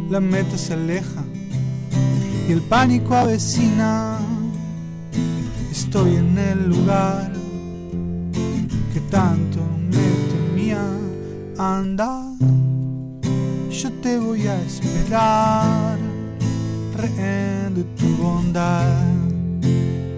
La 0.09 0.19
meta 0.19 0.57
se 0.57 0.73
aleja 0.73 1.23
y 2.47 2.51
el 2.51 2.61
pánico 2.61 3.15
avecina. 3.15 4.17
Estoy 5.71 6.15
en 6.15 6.37
el 6.37 6.67
lugar 6.67 7.31
que 8.93 8.99
tanto 9.11 9.59
me 9.91 10.07
temía. 10.31 10.83
Anda, 11.57 12.23
yo 13.69 13.91
te 14.01 14.17
voy 14.17 14.47
a 14.47 14.59
esperar 14.61 16.18
rehén 17.01 17.75
de 17.75 17.83
tu 17.97 18.07
bondad. 18.17 19.03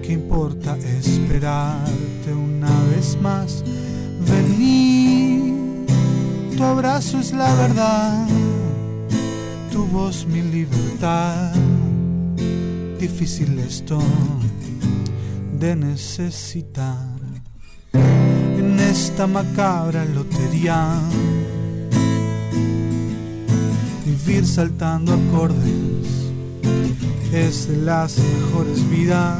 ¿Qué 0.02 0.14
importa 0.14 0.78
esperarte 0.78 2.34
una 2.34 2.72
vez 2.94 3.18
más? 3.22 3.64
Vení, 4.30 5.86
tu 6.56 6.64
abrazo 6.64 7.20
es 7.20 7.34
la 7.34 7.54
verdad, 7.56 8.28
tu 9.72 9.86
voz 9.86 10.26
mi 10.26 10.42
libertad. 10.42 11.54
Difícil 13.00 13.58
esto 13.60 14.00
de 15.60 15.76
necesitar 15.76 17.20
en 17.94 18.80
esta 18.80 19.28
macabra 19.28 20.06
lotería. 20.06 21.00
Vivir 24.06 24.46
saltando 24.46 25.14
acordes 25.14 26.31
es 27.34 27.68
de 27.68 27.78
las 27.78 28.18
mejores 28.18 28.90
vidas. 28.90 29.38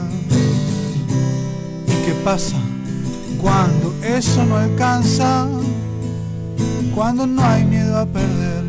¿Y 1.88 2.06
qué 2.06 2.14
pasa 2.24 2.56
cuando 3.42 3.94
eso 4.04 4.46
no 4.46 4.58
alcanza? 4.58 5.48
Cuando 6.96 7.26
no 7.28 7.44
hay 7.44 7.66
miedo 7.66 7.98
a 7.98 8.06
perder, 8.06 8.64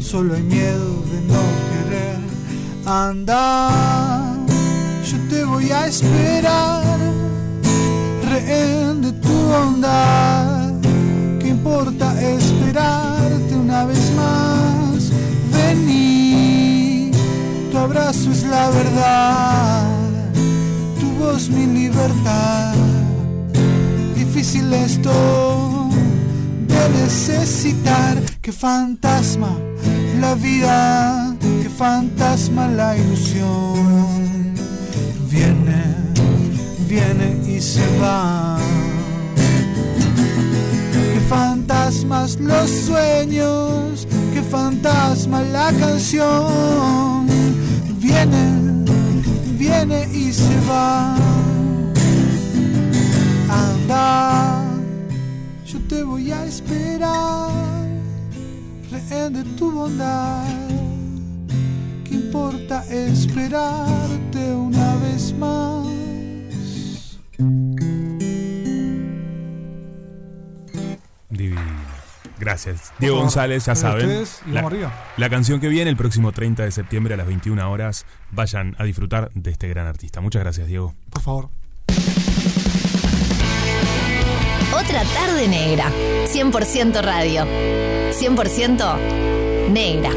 solo 0.00 0.34
hay 0.34 0.42
miedo 0.42 1.02
de 1.12 1.20
no 1.32 1.42
querer. 1.68 2.18
Anda, 2.86 4.36
yo 5.04 5.18
te 5.28 5.44
voy 5.44 5.70
a 5.70 5.86
esperar, 5.86 6.98
rehén 8.28 9.02
de 9.02 9.12
tu 9.12 9.28
bondad. 9.28 10.72
¿Qué 11.40 11.48
importa 11.48 12.20
esperarte 12.20 13.09
abrazo 17.90 18.30
es 18.30 18.44
la 18.44 18.70
verdad, 18.70 19.84
tu 21.00 21.08
voz 21.18 21.48
mi 21.48 21.66
libertad. 21.66 22.74
Difícil 24.14 24.72
esto 24.72 25.88
de 26.68 26.88
necesitar, 27.00 28.22
que 28.40 28.52
fantasma 28.52 29.56
la 30.20 30.34
vida, 30.34 31.34
que 31.62 31.68
fantasma 31.68 32.68
la 32.68 32.96
ilusión. 32.96 34.54
Viene, 35.28 35.82
viene 36.88 37.28
y 37.44 37.60
se 37.60 37.86
va. 38.00 38.58
Que 41.12 41.20
fantasmas 41.28 42.38
los 42.38 42.70
sueños, 42.70 44.06
que 44.32 44.42
fantasma 44.42 45.42
la 45.42 45.72
canción. 45.72 47.29
Viene, 48.10 48.84
viene 49.56 50.08
y 50.12 50.32
se 50.32 50.60
va. 50.68 51.14
Anda, 53.48 54.64
yo 55.64 55.78
te 55.88 56.02
voy 56.02 56.32
a 56.32 56.44
esperar, 56.44 57.52
rehén 58.90 59.56
tu 59.56 59.70
bondad. 59.70 60.44
¿Qué 62.04 62.16
importa 62.16 62.84
esperarte 62.90 64.54
una 64.54 64.69
Gracias. 72.50 72.92
Diego 72.98 73.14
favor, 73.14 73.22
González, 73.22 73.64
ya 73.66 73.76
saben. 73.76 74.06
ustedes, 74.06 74.42
y 74.44 75.20
la, 75.20 75.30
canción 75.30 75.60
que 75.60 75.68
viene 75.68 75.88
el 75.88 75.96
próximo 75.96 76.32
30 76.32 76.64
de 76.64 76.72
septiembre 76.72 77.14
a 77.14 77.16
las 77.16 77.28
21 77.28 77.70
horas. 77.70 78.06
Vayan 78.32 78.74
a 78.78 78.82
disfrutar 78.82 79.30
de 79.34 79.52
este 79.52 79.68
gran 79.68 79.86
artista. 79.86 80.20
Muchas 80.20 80.42
gracias, 80.42 80.66
Diego. 80.66 80.94
Por 81.10 81.22
favor. 81.22 81.48
Otra 84.74 85.04
tarde 85.14 85.46
negra. 85.46 85.92
100% 86.26 87.00
radio. 87.02 87.46
100% 88.12 89.70
negra. 89.70 90.10